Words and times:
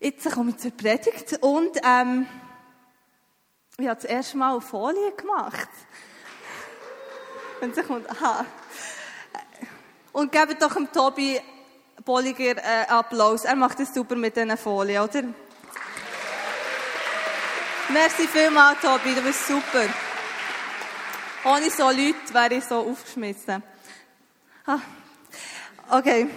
Jetzt 0.00 0.30
komme 0.30 0.50
ich 0.50 0.58
zur 0.58 0.70
Predigt 0.70 1.38
und 1.40 1.76
ähm, 1.82 2.28
ich 3.78 3.88
habe 3.88 4.00
das 4.00 4.04
erste 4.04 4.36
Mal 4.36 4.52
eine 4.52 4.60
Folie 4.60 5.10
gemacht. 5.16 5.68
Wenn 7.58 7.74
sich 7.74 7.84
kommt, 7.84 8.08
aha. 8.08 8.46
Und 10.12 10.30
gebt 10.30 10.62
doch 10.62 10.74
dem 10.74 10.92
Tobi 10.92 11.40
Bolliger 12.04 12.58
äh, 12.58 12.86
Applaus. 12.88 13.44
Er 13.44 13.56
macht 13.56 13.80
es 13.80 13.92
super 13.92 14.14
mit 14.14 14.36
diesen 14.36 14.56
Folien, 14.56 15.02
oder? 15.02 15.22
Merci 17.88 18.28
vielmals, 18.28 18.80
Tobi, 18.80 19.16
du 19.16 19.22
bist 19.22 19.48
super. 19.48 19.84
Ohne 21.44 21.70
so 21.70 21.90
Leute 21.90 22.32
wäre 22.32 22.54
ich 22.54 22.64
so 22.64 22.76
aufgeschmissen. 22.76 23.64
Ah. 24.64 24.78
Okay. 25.90 26.28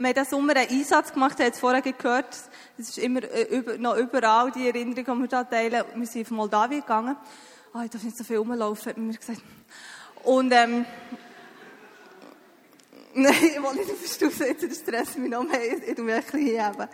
Wir 0.00 0.08
haben 0.08 0.14
diesen 0.14 0.30
Sommer 0.30 0.56
einen 0.56 0.70
Einsatz 0.70 1.12
gemacht, 1.12 1.38
ihr 1.38 1.44
habt 1.44 1.56
es 1.56 1.60
vorher 1.60 1.82
gehört. 1.82 2.34
Es 2.78 2.88
ist 2.88 2.96
immer 2.96 3.20
über, 3.50 3.76
noch 3.76 3.96
überall 3.98 4.50
die 4.50 4.66
Erinnerung, 4.66 5.04
die 5.04 5.22
wir 5.24 5.28
da 5.28 5.44
teilen. 5.44 5.84
Wir 5.94 6.06
sind 6.06 6.22
auf 6.22 6.30
Moldawien 6.30 6.80
gegangen. 6.80 7.16
Oh, 7.74 7.80
ich 7.84 7.90
darf 7.90 8.02
nicht 8.02 8.16
so 8.16 8.24
viel 8.24 8.38
rumlaufen, 8.38 8.88
hat 8.88 8.96
man 8.96 9.08
mir 9.08 9.18
gesagt. 9.18 9.42
Und, 10.24 10.52
ähm, 10.52 10.86
Nein, 13.12 13.34
ich 13.34 13.62
will 13.62 13.74
nicht 13.74 13.90
auf 13.90 13.98
den 13.98 14.08
Stuhl 14.08 14.30
sitzen, 14.30 14.70
das 14.70 14.78
stresst 14.78 15.18
mich 15.18 15.30
noch 15.30 15.42
mehr. 15.42 15.86
Ich 15.86 15.94
tue 15.94 16.02
mich 16.02 16.14
ein 16.14 16.22
bisschen 16.22 16.46
heben. 16.46 16.88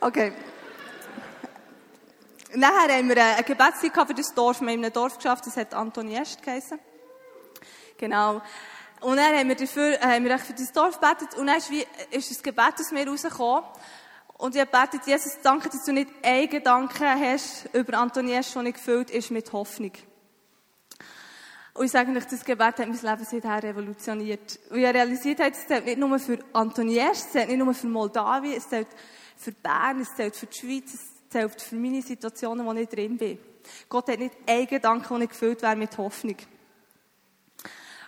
Okay. 0.00 0.32
Nachher 2.56 2.96
haben 2.96 3.08
wir 3.08 3.24
eine 3.24 3.44
Gebetszeit 3.44 3.92
für 4.08 4.14
das 4.14 4.34
Dorf. 4.34 4.60
Wir 4.60 4.66
haben 4.66 4.78
in 4.78 4.84
einem 4.84 4.92
Dorf 4.92 5.16
geschafft, 5.16 5.46
das 5.46 5.56
hat 5.56 5.74
Antoniest 5.74 6.42
geheißen. 6.42 6.80
Genau. 7.98 8.42
Und 9.02 9.16
dann 9.16 9.36
haben 9.36 9.48
wir 9.48 9.56
dafür, 9.56 9.94
äh, 9.94 9.98
haben 10.00 10.24
wir 10.24 10.38
für 10.38 10.52
das 10.52 10.72
Dorf 10.72 11.00
gebetet 11.00 11.34
und 11.36 11.46
dann 11.46 11.58
ist, 11.58 11.70
wie, 11.70 11.84
ist 12.10 12.30
das 12.30 12.42
Gebet 12.42 12.74
aus 12.78 12.92
mir 12.92 13.06
rausgekommen. 13.06 13.64
Und 14.38 14.54
ich 14.54 14.60
habe 14.60 14.70
gebetet, 14.70 15.06
Jesus, 15.06 15.38
danke, 15.42 15.68
dass 15.68 15.84
du 15.84 15.92
nicht 15.92 16.08
einen 16.22 16.48
Gedanken 16.48 17.04
hast 17.04 17.68
über 17.72 17.98
Antonies, 17.98 18.52
der 18.52 18.62
nicht 18.62 18.74
gefüllt 18.76 19.10
ist 19.10 19.30
mit 19.30 19.52
Hoffnung. 19.52 19.92
Und 21.74 21.86
ich 21.86 21.90
sage 21.90 22.12
euch, 22.12 22.26
das 22.26 22.44
Gebet 22.44 22.78
hat 22.78 22.78
mein 22.78 22.92
Leben 22.92 23.24
seither 23.24 23.62
revolutioniert. 23.62 24.60
Und 24.70 24.78
ich 24.78 24.86
habe 24.86 24.98
realisiert, 24.98 25.40
es 25.40 25.66
zählt 25.66 25.86
nicht 25.86 25.98
nur 25.98 26.18
für 26.18 26.38
Antonies, 26.52 27.02
es 27.12 27.32
zählt 27.32 27.48
nicht 27.48 27.58
nur 27.58 27.74
für 27.74 27.86
Moldawien, 27.86 28.56
es 28.56 28.68
zählt 28.68 28.88
für 29.36 29.52
Bern, 29.52 30.00
es 30.00 30.14
zählt 30.14 30.36
für 30.36 30.46
die 30.46 30.58
Schweiz, 30.58 30.94
es 30.94 31.30
zählt 31.30 31.60
für 31.60 31.76
meine 31.76 32.02
Situationen, 32.02 32.66
wo 32.66 32.72
ich 32.72 32.88
drin 32.88 33.16
bin. 33.16 33.38
Gott 33.88 34.08
hat 34.08 34.18
nicht 34.18 34.34
einen 34.46 34.66
Gedanken, 34.66 35.08
der 35.08 35.18
nicht 35.18 35.30
gefüllt 35.30 35.62
wäre 35.62 35.76
mit 35.76 35.96
Hoffnung. 35.98 36.36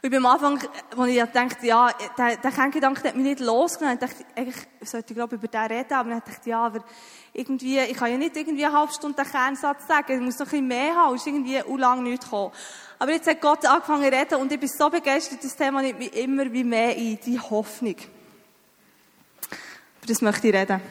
Und 0.05 0.11
beim 0.11 0.27
Anfang, 0.27 0.61
als 0.99 1.09
ich 1.09 1.23
dachte, 1.33 1.67
ja, 1.67 1.91
der, 2.19 2.37
der 2.37 2.51
Kerngedanke 2.51 3.09
hat 3.09 3.17
mich 3.17 3.25
nicht 3.25 3.41
losgenommen, 3.41 3.99
ich 3.99 4.07
dachte, 4.07 4.23
eigentlich 4.37 4.57
sollte 4.83 5.07
ich, 5.09 5.17
glaube 5.17 5.37
über 5.37 5.49
den 5.49 5.63
reden, 5.63 5.95
aber 5.95 6.11
dann 6.11 6.19
dachte 6.19 6.41
ich, 6.43 6.47
ja, 6.47 6.67
aber 6.67 6.85
irgendwie, 7.33 7.79
ich 7.79 7.97
kann 7.97 8.11
ja 8.11 8.19
nicht 8.19 8.37
irgendwie 8.37 8.67
eine 8.67 8.77
halbe 8.77 8.93
Stunde 8.93 9.23
den 9.23 9.33
Kernsatz 9.33 9.87
sagen, 9.87 10.13
ich 10.13 10.21
muss 10.21 10.39
noch 10.39 10.45
ein 10.45 10.51
bisschen 10.51 10.69
mehr 10.69 10.95
haben, 10.95 11.15
es 11.15 11.23
ist 11.23 11.29
irgendwie 11.29 11.63
u 11.65 11.79
lang 11.79 12.03
nicht 12.03 12.23
gekommen. 12.23 12.53
Aber 12.99 13.13
jetzt 13.13 13.27
hat 13.27 13.41
Gott 13.41 13.65
angefangen 13.65 14.05
zu 14.05 14.13
reden 14.13 14.35
und 14.43 14.53
ich 14.53 14.61
bin 14.61 14.69
so 14.69 14.91
begeistert, 14.91 15.43
das 15.43 15.57
Thema 15.57 15.81
nimmt 15.81 15.99
mich 15.99 16.15
immer 16.15 16.53
wie 16.53 16.65
mehr 16.65 16.91
ein, 16.91 17.19
die 17.25 17.41
Hoffnung. 17.41 17.97
Über 17.97 20.07
das 20.07 20.21
möchte 20.21 20.49
ich 20.49 20.55
reden. 20.55 20.83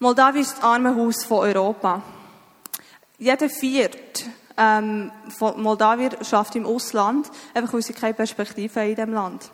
Moldawien 0.00 0.42
ist 0.42 0.56
das 0.56 0.64
Armenhaus 0.64 1.24
von 1.24 1.38
Europa. 1.38 2.02
Jeder 3.16 3.48
viert 3.48 4.24
ähm, 4.56 5.10
Moldawier 5.56 6.10
schafft 6.22 6.56
im 6.56 6.66
Ausland, 6.66 7.30
einfach 7.54 7.72
weil 7.72 7.82
sie 7.82 7.92
keine 7.92 8.14
Perspektive 8.14 8.80
haben 8.80 8.88
in 8.88 8.94
diesem 8.96 9.12
Land. 9.12 9.50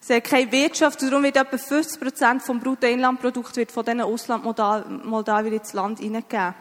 Sie 0.00 0.14
haben 0.14 0.22
keine 0.22 0.52
Wirtschaft, 0.52 1.00
darum 1.02 1.22
wird 1.22 1.36
etwa 1.36 1.56
50 1.56 2.00
Prozent 2.00 2.42
vom 2.42 2.60
Bruttoinlandprodukt 2.60 3.56
wird 3.56 3.72
von 3.72 3.84
diesen 3.84 4.02
Ausland-Moldawier 4.02 5.52
ins 5.54 5.72
Land 5.72 6.00
hineingegeben. 6.00 6.54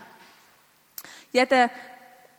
Jeder 1.34 1.70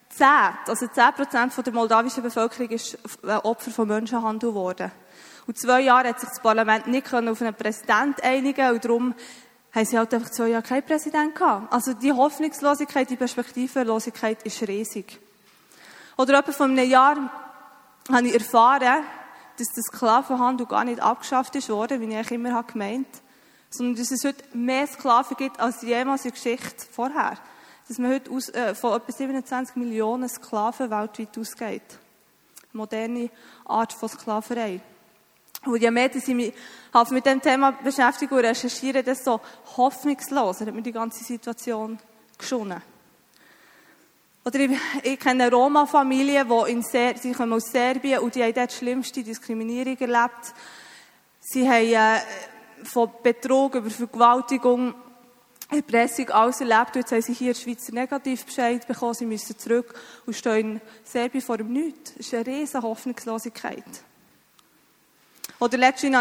Zehnt, 0.08 0.68
also 0.68 0.86
10 0.86 1.12
Prozent 1.14 1.66
der 1.66 1.72
moldawischen 1.72 2.22
Bevölkerung 2.22 2.68
ist 2.70 2.96
Opfer 3.42 3.72
von 3.72 3.88
Menschenhandel 3.88 4.50
geworden. 4.50 4.92
Und 5.46 5.58
zwei 5.58 5.80
Jahre 5.80 6.08
hat 6.08 6.20
sich 6.20 6.28
das 6.28 6.40
Parlament 6.40 6.86
nicht 6.86 7.12
auf 7.12 7.42
einen 7.42 7.54
Präsident 7.54 8.22
einigen 8.22 8.70
und 8.70 8.84
darum 8.84 9.14
haben 9.74 9.84
sie 9.84 9.98
halt 9.98 10.14
einfach 10.14 10.30
zwei 10.30 10.48
Jahre 10.48 10.62
keinen 10.62 10.84
Präsident 10.84 11.34
gehabt. 11.34 11.72
Also 11.72 11.94
die 11.94 12.12
Hoffnungslosigkeit, 12.12 13.10
die 13.10 13.16
Perspektivenlosigkeit 13.16 14.42
ist 14.44 14.62
riesig. 14.68 15.18
Oder 16.16 16.38
etwa 16.38 16.52
vor 16.52 16.66
einem 16.66 16.88
Jahr 16.88 17.16
habe 18.10 18.26
ich 18.28 18.34
erfahren, 18.34 19.04
dass 19.58 19.68
das 19.74 19.84
Sklavenhandel 19.92 20.66
gar 20.66 20.84
nicht 20.84 21.00
abgeschafft 21.00 21.56
ist 21.56 21.68
worden, 21.68 22.00
wie 22.00 22.14
ich 22.14 22.30
immer 22.30 22.52
habe 22.52 22.72
gemeint, 22.72 23.08
sondern 23.70 23.96
dass 23.96 24.12
es 24.12 24.24
heute 24.24 24.44
mehr 24.56 24.86
Sklaven 24.86 25.36
gibt 25.36 25.58
als 25.58 25.82
jemals 25.82 26.24
in 26.24 26.30
der 26.30 26.40
Geschichte 26.40 26.86
vorher. 26.90 27.36
Dass 27.88 27.98
man 27.98 28.12
heute 28.12 28.30
aus, 28.30 28.48
äh, 28.50 28.74
von 28.74 28.94
etwa 28.94 29.12
27 29.12 29.76
Millionen 29.76 30.28
Sklaven 30.28 30.90
weltweit 30.90 31.36
ausgeht. 31.36 31.98
Moderne 32.72 33.30
Art 33.64 33.92
von 33.92 34.08
Sklaverei. 34.08 34.80
Und 35.66 35.80
je 35.80 35.90
mehr 35.90 36.14
ich 36.14 36.26
mich 36.28 36.52
halt 36.92 37.10
mit 37.10 37.26
dem 37.26 37.40
Thema 37.40 37.72
beschäftige 37.72 38.34
und 38.34 38.44
recherchiere, 38.44 39.02
desto 39.02 39.40
hoffnungsloser 39.76 40.66
hat 40.66 40.74
mir 40.74 40.82
die 40.82 40.92
ganze 40.92 41.24
Situation 41.24 41.98
geschonnen. 42.38 42.82
Oder 44.44 44.60
ich, 44.60 44.78
ich 45.02 45.18
kenne 45.18 45.44
eine 45.44 45.54
Roma-Familie, 45.54 46.44
die 46.44 46.72
in 46.72 46.82
Ser 46.82 47.16
sie 47.16 47.32
kommen 47.32 47.54
aus 47.54 47.70
Serbien 47.70 48.18
und 48.18 48.34
die 48.34 48.42
haben 48.42 48.52
dort 48.52 48.72
die 48.72 48.76
schlimmste 48.76 49.22
Diskriminierung 49.22 49.96
erlebt. 49.96 50.52
Sie 51.40 51.66
haben 51.66 51.92
äh, 51.92 52.20
von 52.84 53.10
Betrug 53.22 53.76
über 53.76 53.88
Vergewaltigung, 53.88 54.94
Erpressung 55.70 56.28
alles 56.28 56.60
erlebt. 56.60 56.96
Jetzt 56.96 57.12
haben 57.12 57.22
sie 57.22 57.32
hier 57.32 57.48
in 57.48 57.54
der 57.54 57.60
Schweiz 57.60 57.88
Negativbescheid 57.90 58.86
bekommen, 58.86 59.14
sie 59.14 59.24
müssen 59.24 59.58
zurück 59.58 59.94
und 60.26 60.36
stehen 60.36 60.76
in 60.76 60.80
Serbien 61.04 61.42
vor 61.42 61.56
dem 61.56 61.72
Nichts. 61.72 62.12
Das 62.14 62.26
ist 62.26 62.34
eine 62.34 62.46
riesige 62.46 62.82
Hoffnungslosigkeit. 62.82 63.84
Oder 65.64 65.78
letztens 65.78 66.14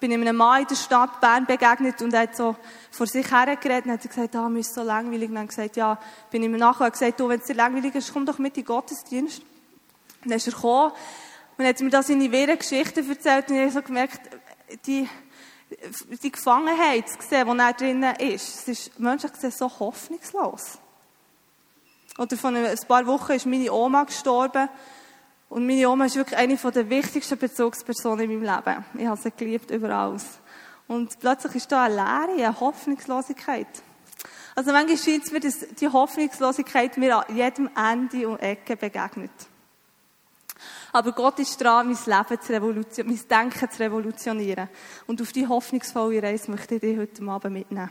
bin 0.00 0.10
ich 0.10 0.16
einem 0.16 0.34
Mann 0.34 0.62
in 0.62 0.66
der 0.66 0.76
Stadt 0.76 1.20
Bern 1.20 1.44
begegnet 1.44 2.00
und 2.00 2.14
er 2.14 2.20
hat 2.20 2.34
so 2.34 2.56
vor 2.90 3.06
sich 3.06 3.30
hergeredet 3.30 3.84
und 3.84 3.92
hat 3.92 4.02
gesagt, 4.02 4.34
ah, 4.34 4.48
mir 4.48 4.60
ist 4.60 4.74
so 4.74 4.82
langweilig. 4.82 5.28
Und 5.28 5.34
dann 5.34 5.46
gesagt, 5.46 5.76
ja, 5.76 5.98
bin 6.30 6.42
ich 6.42 6.48
ihm 6.48 6.56
nachher 6.56 6.86
und 6.86 6.92
gesagt, 6.94 7.20
du, 7.20 7.28
wenn 7.28 7.38
es 7.38 7.44
dir 7.44 7.54
langweilig 7.54 7.94
ist, 7.94 8.14
komm 8.14 8.24
doch 8.24 8.38
mit 8.38 8.56
in 8.56 8.62
den 8.62 8.68
Gottesdienst. 8.68 9.40
Und 9.40 10.30
dann 10.30 10.38
ist 10.38 10.46
er 10.46 10.54
gekommen 10.54 10.92
und 11.58 11.66
hat 11.66 11.80
mir 11.80 11.90
da 11.90 12.02
seine 12.02 12.32
wirren 12.32 12.56
Geschichten 12.56 13.06
erzählt 13.06 13.50
und 13.50 13.56
ich 13.56 13.60
habe 13.60 13.72
so 13.72 13.82
gemerkt, 13.82 14.20
die, 14.86 15.06
die 16.22 16.32
Gefangenheit 16.32 17.10
zu 17.10 17.18
sehen, 17.28 17.46
wo 17.46 17.52
er 17.52 17.74
drinnen 17.74 18.16
ist, 18.16 18.60
es 18.60 18.68
ist 18.68 18.98
menschlich 18.98 19.34
gesehen 19.34 19.50
so 19.50 19.70
hoffnungslos. 19.80 20.78
Oder 22.16 22.38
vor 22.38 22.48
ein 22.48 22.78
paar 22.88 23.06
Wochen 23.06 23.32
ist 23.32 23.44
meine 23.44 23.70
Oma 23.70 24.04
gestorben 24.04 24.70
und 25.52 25.66
meine 25.66 25.86
Oma 25.86 26.06
ist 26.06 26.16
wirklich 26.16 26.38
eine 26.38 26.56
der 26.56 26.88
wichtigsten 26.88 27.36
Bezugspersonen 27.36 28.30
in 28.30 28.42
meinem 28.42 28.56
Leben. 28.56 28.84
Ich 28.96 29.06
habe 29.06 29.20
sie 29.20 29.30
geliebt 29.36 29.70
über 29.70 29.90
alles. 29.90 30.24
Und 30.88 31.20
plötzlich 31.20 31.56
ist 31.56 31.70
da 31.70 31.84
eine 31.84 31.94
Leere, 31.94 32.46
eine 32.46 32.58
Hoffnungslosigkeit. 32.58 33.66
Also 34.54 34.72
manchmal 34.72 34.96
scheint 34.96 35.24
es 35.24 35.30
mir, 35.30 35.40
dass 35.40 35.58
die 35.78 35.88
Hoffnungslosigkeit 35.90 36.96
mir 36.96 37.18
an 37.18 37.36
jedem 37.36 37.68
Ende 37.76 38.28
und 38.28 38.38
Ecke 38.38 38.76
begegnet. 38.76 39.30
Aber 40.90 41.12
Gott 41.12 41.38
ist 41.38 41.60
dran, 41.60 41.88
mein 41.88 41.98
Leben 42.06 42.40
zu 42.40 42.52
revolutionieren, 42.54 43.20
mein 43.28 43.50
Denken 43.50 43.70
zu 43.70 43.82
revolutionieren. 43.82 44.70
Und 45.06 45.20
auf 45.20 45.32
die 45.32 45.46
hoffnungsvolle 45.46 46.22
Reise 46.22 46.50
möchte 46.50 46.76
ich 46.76 46.80
dich 46.80 46.96
heute 46.96 47.22
Abend 47.28 47.52
mitnehmen. 47.52 47.90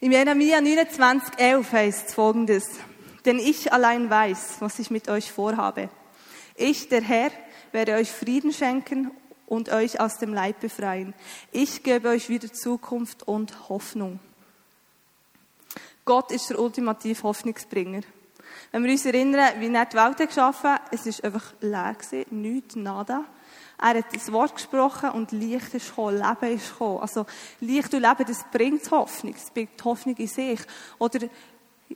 Im 0.00 0.12
Jeremia 0.12 0.60
29, 0.60 1.38
11 1.38 1.72
heißt 1.72 2.14
folgendes. 2.14 2.68
Denn 3.26 3.40
ich 3.40 3.72
allein 3.72 4.08
weiß, 4.08 4.56
was 4.60 4.78
ich 4.78 4.90
mit 4.90 5.08
euch 5.08 5.32
vorhabe. 5.32 5.90
Ich, 6.54 6.88
der 6.88 7.02
Herr, 7.02 7.30
werde 7.72 7.94
euch 7.94 8.10
Frieden 8.10 8.52
schenken 8.52 9.10
und 9.46 9.68
euch 9.68 10.00
aus 10.00 10.18
dem 10.18 10.32
Leib 10.32 10.60
befreien. 10.60 11.12
Ich 11.50 11.82
gebe 11.82 12.08
euch 12.08 12.28
wieder 12.28 12.52
Zukunft 12.52 13.26
und 13.26 13.68
Hoffnung. 13.68 14.20
Gott 16.04 16.30
ist 16.30 16.50
der 16.50 16.60
ultimative 16.60 17.24
Hoffnungsbringer. 17.24 18.02
Wenn 18.70 18.84
wir 18.84 18.92
uns 18.92 19.04
erinnern, 19.04 19.54
wie 19.58 19.74
er 19.74 19.86
die 19.86 19.96
Welt 19.96 20.18
geschaffen 20.18 20.70
hat, 20.70 20.82
es 20.92 21.04
ist 21.04 21.24
einfach 21.24 21.52
leer 21.60 21.96
gewesen, 21.98 22.42
nichts, 22.42 22.76
nada. 22.76 23.24
Er 23.78 23.98
hat 23.98 24.14
das 24.14 24.32
Wort 24.32 24.54
gesprochen 24.54 25.10
und 25.10 25.32
Licht 25.32 25.74
ist 25.74 25.88
gekommen, 25.88 26.16
Leben 26.16 26.56
ist 26.56 26.70
gekommen. 26.70 27.00
Also 27.00 27.26
Licht 27.60 27.92
und 27.92 28.02
Leben, 28.02 28.24
das 28.26 28.44
bringt 28.50 28.90
Hoffnung, 28.90 29.34
das 29.34 29.50
bringt 29.50 29.84
Hoffnung 29.84 30.16
in 30.16 30.28
sich. 30.28 30.60
Oder 30.98 31.28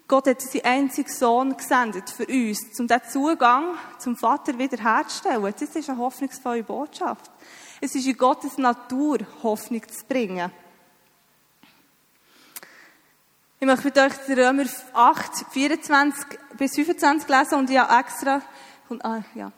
Gott 0.06 0.26
hat 0.28 0.40
seinen 0.40 0.64
einzigen 0.64 1.10
Sohn 1.10 1.56
gesendet 1.56 2.10
für 2.10 2.26
uns, 2.26 2.78
um 2.78 2.86
den 2.86 3.00
Zugang 3.10 3.76
zum 3.98 4.16
Vater 4.16 4.56
wiederherzustellen. 4.58 5.42
Das 5.58 5.62
ist 5.62 5.88
eine 5.88 5.98
hoffnungsvolle 5.98 6.62
Botschaft. 6.62 7.30
Es 7.80 7.94
ist 7.94 8.06
in 8.06 8.16
Gottes 8.16 8.58
Natur, 8.58 9.18
Hoffnung 9.42 9.82
zu 9.88 10.04
bringen. 10.06 10.50
Ich 13.58 13.66
möchte 13.66 13.84
mit 13.84 13.98
euch 13.98 14.12
Römer 14.28 14.64
8, 14.94 15.46
24 15.50 16.38
bis 16.56 16.74
25 16.74 17.28
lesen 17.28 17.58
und 17.58 17.70
ich 17.70 17.78
habe 17.78 18.00
extra, 18.00 18.42
und, 18.88 19.04
ah, 19.04 19.22
ja, 19.34 19.52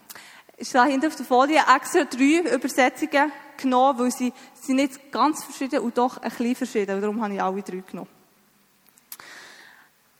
ich 0.57 0.75
habe 0.75 0.89
hinter 0.89 1.07
auf 1.07 1.15
der 1.15 1.25
Folie 1.25 1.61
extra 1.75 2.03
drei 2.03 2.53
Übersetzungen 2.53 3.31
genommen, 3.57 3.99
weil 3.99 4.11
sie 4.11 4.33
sind 4.61 4.75
nicht 4.75 5.11
ganz 5.11 5.43
verschieden 5.43 5.79
und 5.79 5.97
doch 5.97 6.17
ein 6.17 6.29
bisschen 6.29 6.55
verschieden. 6.55 7.01
Darum 7.01 7.21
habe 7.21 7.33
ich 7.33 7.41
alle 7.41 7.61
drei 7.61 7.83
genommen. 7.89 8.22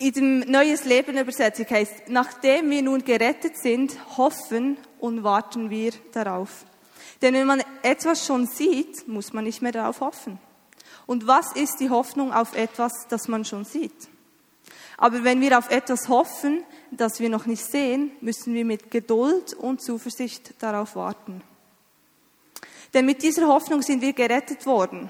In 0.04 0.12
dem 0.12 0.40
Neues 0.52 0.84
Leben 0.84 1.18
Übersetzung 1.18 1.66
heißt, 1.70 2.10
nachdem 2.10 2.70
wir 2.70 2.82
nun 2.82 3.06
gerettet 3.06 3.56
sind, 3.56 3.96
hoffen 4.18 4.76
und 5.00 5.24
warten 5.24 5.70
wir 5.70 5.94
darauf. 6.12 6.66
Denn 7.22 7.34
wenn 7.36 7.48
man 7.48 7.64
etwas 7.84 8.26
schon 8.26 8.46
sieht, 8.46 9.08
muss 9.08 9.32
man 9.32 9.46
nicht 9.46 9.62
mehr 9.62 9.72
darauf 9.72 10.02
hoffen. 10.02 10.40
Und 11.06 11.26
was 11.26 11.54
ist 11.54 11.80
die 11.80 11.90
Hoffnung 11.90 12.34
auf 12.34 12.54
etwas, 12.54 12.92
das 13.08 13.30
man 13.30 13.46
schon 13.46 13.64
sieht? 13.64 14.10
Aber 14.98 15.24
wenn 15.24 15.40
wir 15.40 15.58
auf 15.58 15.72
etwas 15.72 16.10
hoffen, 16.10 16.66
das 16.92 17.22
wir 17.22 17.30
noch 17.30 17.46
nicht 17.46 17.64
sehen, 17.64 18.12
müssen 18.20 18.54
wir 18.54 18.66
mit 18.66 18.92
Geduld 18.92 19.54
und 19.54 19.82
Zuversicht 19.82 20.62
darauf 20.62 20.98
warten. 20.98 21.42
Denn 22.94 23.06
mit 23.06 23.24
dieser 23.24 23.48
Hoffnung 23.48 23.82
sind 23.82 24.02
wir 24.02 24.12
gerettet 24.12 24.66
worden. 24.66 25.10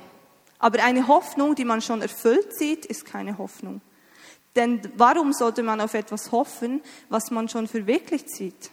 Aber 0.60 0.84
eine 0.84 1.08
Hoffnung, 1.08 1.56
die 1.56 1.66
man 1.66 1.82
schon 1.82 2.04
erfüllt 2.04 2.56
sieht, 2.56 2.86
ist 2.86 3.06
keine 3.06 3.40
Hoffnung. 3.40 3.82
Denn 4.56 4.82
warum 4.96 5.34
sollte 5.34 5.64
man 5.64 5.82
auf 5.82 5.94
etwas 5.94 6.32
hoffen, 6.32 6.82
was 7.10 7.32
man 7.32 7.50
schon 7.50 7.68
verwirklicht 7.68 8.30
sieht? 8.30 8.72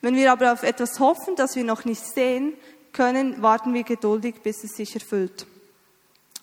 Wenn 0.00 0.16
wir 0.16 0.32
aber 0.32 0.52
auf 0.52 0.62
etwas 0.62 0.98
hoffen, 0.98 1.36
das 1.36 1.54
wir 1.54 1.64
noch 1.64 1.84
nicht 1.84 2.04
sehen 2.04 2.54
können, 2.92 3.40
warten 3.42 3.72
wir 3.74 3.84
geduldig, 3.84 4.36
bis 4.42 4.64
es 4.64 4.72
sich 4.72 4.94
erfüllt. 4.94 5.46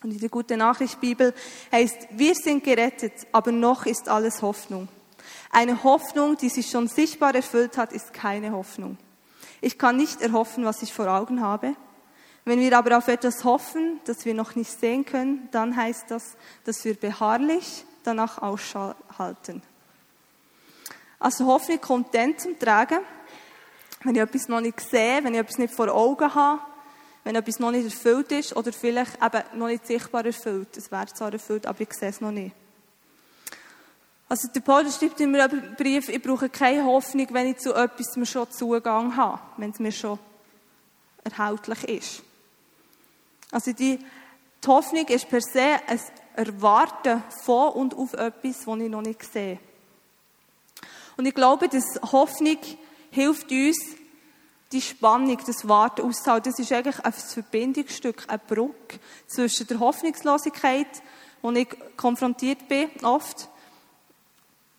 Und 0.02 0.22
in 0.22 0.30
Gute 0.30 0.56
Nachricht 0.56 1.00
Bibel 1.00 1.34
heißt, 1.72 2.08
wir 2.10 2.34
sind 2.34 2.64
gerettet, 2.64 3.12
aber 3.32 3.52
noch 3.52 3.86
ist 3.86 4.08
alles 4.08 4.42
Hoffnung. 4.42 4.88
Eine 5.50 5.82
Hoffnung, 5.82 6.36
die 6.36 6.48
sich 6.48 6.70
schon 6.70 6.88
sichtbar 6.88 7.34
erfüllt 7.34 7.78
hat, 7.78 7.92
ist 7.92 8.12
keine 8.12 8.52
Hoffnung. 8.52 8.98
Ich 9.60 9.78
kann 9.78 9.96
nicht 9.96 10.20
erhoffen, 10.20 10.64
was 10.64 10.82
ich 10.82 10.92
vor 10.92 11.08
Augen 11.08 11.40
habe. 11.40 11.74
Wenn 12.44 12.60
wir 12.60 12.76
aber 12.76 12.98
auf 12.98 13.08
etwas 13.08 13.44
hoffen, 13.44 14.00
das 14.04 14.26
wir 14.26 14.34
noch 14.34 14.54
nicht 14.54 14.78
sehen 14.78 15.06
können, 15.06 15.48
dann 15.52 15.74
heißt 15.74 16.10
das, 16.10 16.36
dass 16.64 16.84
wir 16.84 16.94
beharrlich 16.94 17.86
danach 18.06 18.38
Ausschau 18.38 18.94
halten. 19.18 19.62
Also 21.18 21.46
Hoffnung 21.46 21.80
kommt 21.80 22.14
dann 22.14 22.38
zum 22.38 22.58
Tragen, 22.58 23.00
wenn 24.02 24.14
ich 24.14 24.20
etwas 24.20 24.48
noch 24.48 24.60
nicht 24.60 24.80
sehe, 24.80 25.24
wenn 25.24 25.34
ich 25.34 25.40
etwas 25.40 25.58
nicht 25.58 25.74
vor 25.74 25.88
Augen 25.88 26.34
habe, 26.34 26.60
wenn 27.24 27.34
etwas 27.34 27.58
noch 27.58 27.70
nicht 27.70 27.84
erfüllt 27.84 28.30
ist 28.32 28.54
oder 28.54 28.72
vielleicht 28.72 29.14
eben 29.22 29.58
noch 29.58 29.68
nicht 29.68 29.86
sichtbar 29.86 30.24
erfüllt. 30.26 30.76
Es 30.76 30.92
wäre 30.92 31.06
zwar 31.06 31.32
erfüllt, 31.32 31.66
aber 31.66 31.80
ich 31.80 31.92
sehe 31.94 32.10
es 32.10 32.20
noch 32.20 32.30
nicht. 32.30 32.54
Also 34.28 34.48
der 34.48 34.60
Paulus 34.60 34.98
schreibt 34.98 35.20
in 35.20 35.34
einem 35.34 35.74
Brief, 35.76 36.08
ich 36.08 36.22
brauche 36.22 36.48
keine 36.48 36.84
Hoffnung, 36.84 37.26
wenn 37.30 37.48
ich 37.48 37.58
zu 37.58 37.74
etwas 37.74 38.16
mir 38.16 38.26
schon 38.26 38.50
Zugang 38.50 39.16
habe, 39.16 39.40
wenn 39.56 39.70
es 39.70 39.78
mir 39.78 39.92
schon 39.92 40.18
erhältlich 41.22 41.84
ist. 41.84 42.22
Also 43.50 43.72
die, 43.72 43.98
die 44.62 44.68
Hoffnung 44.68 45.06
ist 45.06 45.28
per 45.28 45.40
se 45.40 45.78
ein 45.86 46.00
Erwarten 46.34 47.22
von 47.44 47.72
und 47.72 47.94
auf 47.94 48.12
etwas, 48.14 48.64
das 48.64 48.78
ich 48.78 48.88
noch 48.88 49.02
nicht 49.02 49.22
sehe. 49.24 49.58
Und 51.16 51.26
ich 51.26 51.34
glaube, 51.34 51.68
dass 51.68 51.84
Hoffnung 52.12 52.58
hilft 53.10 53.50
uns, 53.50 53.78
die 54.72 54.80
Spannung, 54.80 55.38
das 55.46 55.68
Warten 55.68 56.02
auszuhalten. 56.02 56.50
Das 56.50 56.58
ist 56.58 56.72
eigentlich 56.72 56.98
ein 57.04 57.12
Verbindungsstück, 57.12 58.24
eine 58.26 58.38
Brücke 58.38 58.98
zwischen 59.28 59.68
der 59.68 59.78
Hoffnungslosigkeit, 59.78 60.88
wo 61.42 61.52
ich 61.52 61.68
konfrontiert 61.96 62.66
bin, 62.66 62.88
oft, 63.02 63.48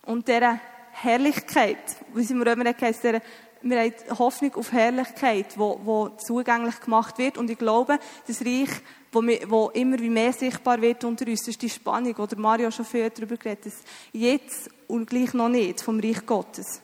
und 0.06 0.28
dieser 0.28 0.60
Herrlichkeit, 0.92 1.78
wie 2.14 2.22
es 2.22 2.32
im 2.32 2.42
Römer 2.42 2.74
heißt, 2.80 3.04
der, 3.04 3.22
wir 3.62 3.80
haben 3.80 4.20
Hoffnung 4.20 4.54
auf 4.56 4.72
Herrlichkeit, 4.72 5.58
wo, 5.58 5.80
wo 5.84 6.10
zugänglich 6.10 6.80
gemacht 6.80 7.18
wird. 7.18 7.38
Und 7.38 7.50
ich 7.50 7.58
glaube, 7.58 8.00
das 8.28 8.42
Reich, 8.42 8.70
wo, 9.16 9.24
wo 9.48 9.70
immer 9.70 9.98
wie 10.00 10.10
mehr 10.10 10.34
sichtbar 10.34 10.82
wird 10.82 11.04
unter 11.04 11.26
uns, 11.26 11.48
ist 11.48 11.62
die 11.62 11.70
Spannung, 11.70 12.16
oder 12.16 12.38
Mario 12.38 12.70
schon 12.70 12.86
viel 12.86 13.10
darüber 13.10 13.38
geredet, 13.38 13.68
dass 13.68 13.82
jetzt 14.12 14.70
und 14.88 15.10
gleich 15.10 15.34
noch 15.34 15.50
nicht 15.50 15.82
vom 15.82 16.00
Reich 16.00 16.26
Gottes. 16.26 16.82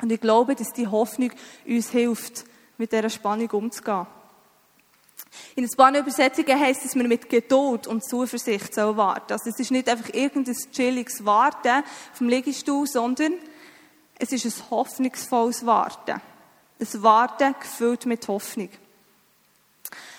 Und 0.00 0.10
ich 0.10 0.20
glaube, 0.20 0.54
dass 0.54 0.72
die 0.72 0.86
Hoffnung 0.86 1.30
uns 1.66 1.90
hilft, 1.90 2.44
mit 2.78 2.92
dieser 2.92 3.08
Spannung 3.08 3.50
umzugehen. 3.50 4.06
In 5.54 5.64
ein 5.64 5.70
paar 5.70 5.96
Übersetzungen 5.96 6.60
heisst 6.60 6.80
es, 6.80 6.92
dass 6.92 6.96
wir 6.96 7.08
mit 7.08 7.28
Geduld 7.28 7.86
und 7.86 8.04
Zuversicht 8.04 8.76
warten 8.76 9.32
Also 9.32 9.50
es 9.50 9.58
ist 9.58 9.70
nicht 9.70 9.88
einfach 9.88 10.12
irgendein 10.12 10.56
chilliges 10.72 11.24
Warten 11.24 11.82
vom 12.12 12.28
Liegestuhl, 12.28 12.86
sondern 12.86 13.34
es 14.18 14.32
ist 14.32 14.44
ein 14.44 14.70
hoffnungsvolles 14.70 15.64
Warten. 15.66 16.20
Ein 16.78 17.02
Warten 17.02 17.54
gefüllt 17.58 18.06
mit 18.06 18.28
Hoffnung. 18.28 18.68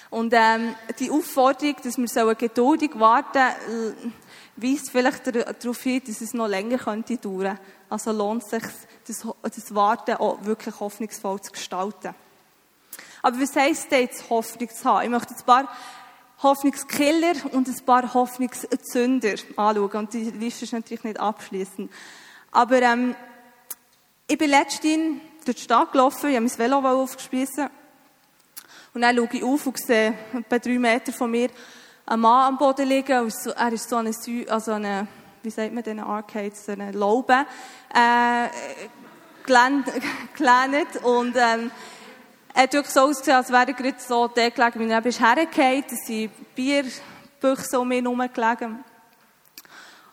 Und 0.09 0.33
ähm, 0.33 0.75
die 0.99 1.11
Aufforderung, 1.11 1.75
dass 1.83 1.97
wir 1.97 2.35
geduldig 2.35 2.91
warten 2.95 3.53
sollen, 3.67 4.13
weist 4.55 4.89
vielleicht 4.89 5.27
darauf 5.27 5.81
hin, 5.81 6.01
dass 6.05 6.21
es 6.21 6.33
noch 6.33 6.47
länger 6.47 6.77
könnte 6.77 7.17
dauern. 7.17 7.59
Also 7.89 8.11
lohnt 8.11 8.43
es 8.43 8.49
sich, 8.49 8.63
das, 9.07 9.25
das 9.41 9.75
Warten 9.75 10.15
auch 10.15 10.43
wirklich 10.43 10.79
hoffnungsvoll 10.79 11.41
zu 11.41 11.51
gestalten. 11.51 12.15
Aber 13.21 13.41
was 13.41 13.55
heisst 13.55 13.91
denn 13.91 14.01
jetzt 14.01 14.29
Hoffnung 14.29 14.69
zu 14.69 14.85
haben? 14.85 15.03
Ich 15.03 15.09
möchte 15.09 15.33
ein 15.33 15.45
paar 15.45 15.67
Hoffnungskiller 16.41 17.33
und 17.51 17.67
ein 17.67 17.85
paar 17.85 18.13
Hoffnungszünder 18.13 19.35
anschauen. 19.55 19.91
Und 19.91 20.13
die 20.13 20.31
Liste 20.31 20.65
ist 20.65 20.73
natürlich 20.73 21.03
nicht 21.03 21.19
abschließend. 21.19 21.91
Aber 22.51 22.81
ähm, 22.81 23.15
ich 24.27 24.37
bin 24.37 24.49
letztens 24.49 25.21
durch 25.45 25.57
die 25.57 25.63
Stadt 25.63 25.91
gelaufen, 25.91 26.29
ich 26.29 26.35
habe 26.35 26.45
mein 26.45 26.57
Velo 26.57 26.77
aufgespiessen. 26.77 27.69
Und 28.97 29.03
dann 29.03 29.15
schaue 29.15 29.29
ich 29.31 29.43
auf 29.43 29.67
und 29.67 29.77
sehe 29.77 30.15
etwa 30.33 30.57
drei 30.57 30.79
Meter 30.79 31.13
von 31.13 31.29
mir 31.29 31.49
einen 32.03 32.19
Mann 32.19 32.47
am 32.47 32.57
Boden 32.57 32.87
liegen. 32.87 33.11
Er 33.11 33.27
ist 33.71 33.89
so 33.89 33.95
eine, 33.95 34.11
also 34.49 34.71
eine 34.71 35.07
wie 35.43 35.51
sagt 35.51 35.71
man 35.71 35.83
den 35.83 35.99
Arcades, 35.99 36.65
so 36.65 36.71
eine 36.71 36.91
Laube, 36.93 37.45
äh, 37.93 38.47
gelehnt. 39.45 39.85
Und, 41.03 41.35
ähm, 41.35 41.69
er 42.55 42.63
hat 42.63 42.87
so 42.87 43.01
ausgesehen, 43.01 43.37
als 43.37 43.51
wäre 43.51 43.67
er 43.67 43.73
gerade 43.73 43.99
so 43.99 44.27
der 44.29 44.49
gelegen, 44.49 44.79
wenn 44.79 44.89
er 44.89 45.05
eben 45.05 45.11
hergefallen 45.11 45.83
da 45.87 45.95
sind 45.95 46.55
Bierbüchse 46.55 47.79
um 47.79 47.91
ihn 47.91 48.03
herum 48.03 48.27
gelegen. 48.33 48.83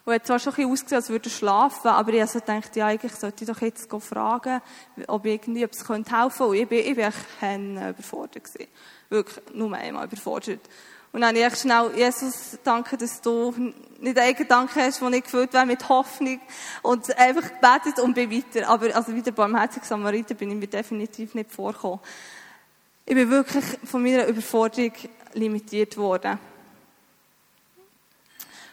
Und 0.04 0.12
hat 0.12 0.26
zwar 0.26 0.38
schon 0.38 0.52
ein 0.52 0.56
bisschen 0.56 0.72
ausgesehen, 0.72 0.96
als 0.96 1.08
würde 1.08 1.28
er 1.28 1.32
schlafen, 1.32 1.88
aber 1.88 2.12
ich 2.12 2.20
habe 2.20 2.30
so 2.30 2.40
gedacht, 2.40 2.76
ja, 2.76 2.86
eigentlich 2.86 3.14
sollte 3.14 3.44
ich 3.44 3.50
doch 3.50 3.60
jetzt 3.62 3.90
fragen, 3.90 4.60
ob 5.06 5.24
irgendwie, 5.24 5.64
ob 5.64 5.72
es 5.72 5.88
helfen 5.88 6.04
könnte. 6.04 6.44
Und 6.44 6.56
ich 6.56 6.68
bin, 6.68 6.78
ich 6.78 6.94
bin 6.94 7.04
echt 7.04 7.94
überfordert 7.94 8.44
gewesen. 8.44 8.68
Wirklich, 9.08 9.54
nur 9.54 9.72
einmal 9.74 10.04
überfordert. 10.04 10.60
Und 11.14 11.20
dann 11.20 11.36
habe 11.36 11.46
ich 11.46 11.60
schnell, 11.60 11.92
Jesus, 11.96 12.58
danke, 12.64 12.96
dass 12.96 13.20
du 13.20 13.54
nicht 14.00 14.18
einen 14.18 14.34
Gedanken 14.34 14.80
hast, 14.80 15.00
der 15.00 15.10
nicht 15.10 15.24
gefüllt 15.24 15.52
wäre 15.52 15.64
mit 15.64 15.88
Hoffnung 15.88 16.40
und 16.82 17.16
einfach 17.16 17.44
gebetet 17.60 18.00
und 18.00 18.14
bin 18.14 18.30
weiter. 18.30 18.68
Aber 18.68 18.94
also 18.94 19.14
wieder 19.14 19.30
beim 19.30 19.56
Herzigen 19.56 19.86
Samariter 19.86 20.34
bin 20.34 20.50
ich 20.50 20.56
mir 20.56 20.66
definitiv 20.66 21.34
nicht 21.34 21.52
vorgekommen. 21.52 22.00
Ich 23.06 23.14
bin 23.14 23.30
wirklich 23.30 23.64
von 23.84 24.02
meiner 24.02 24.26
Überforderung 24.26 24.92
limitiert 25.34 25.96
worden. 25.96 26.38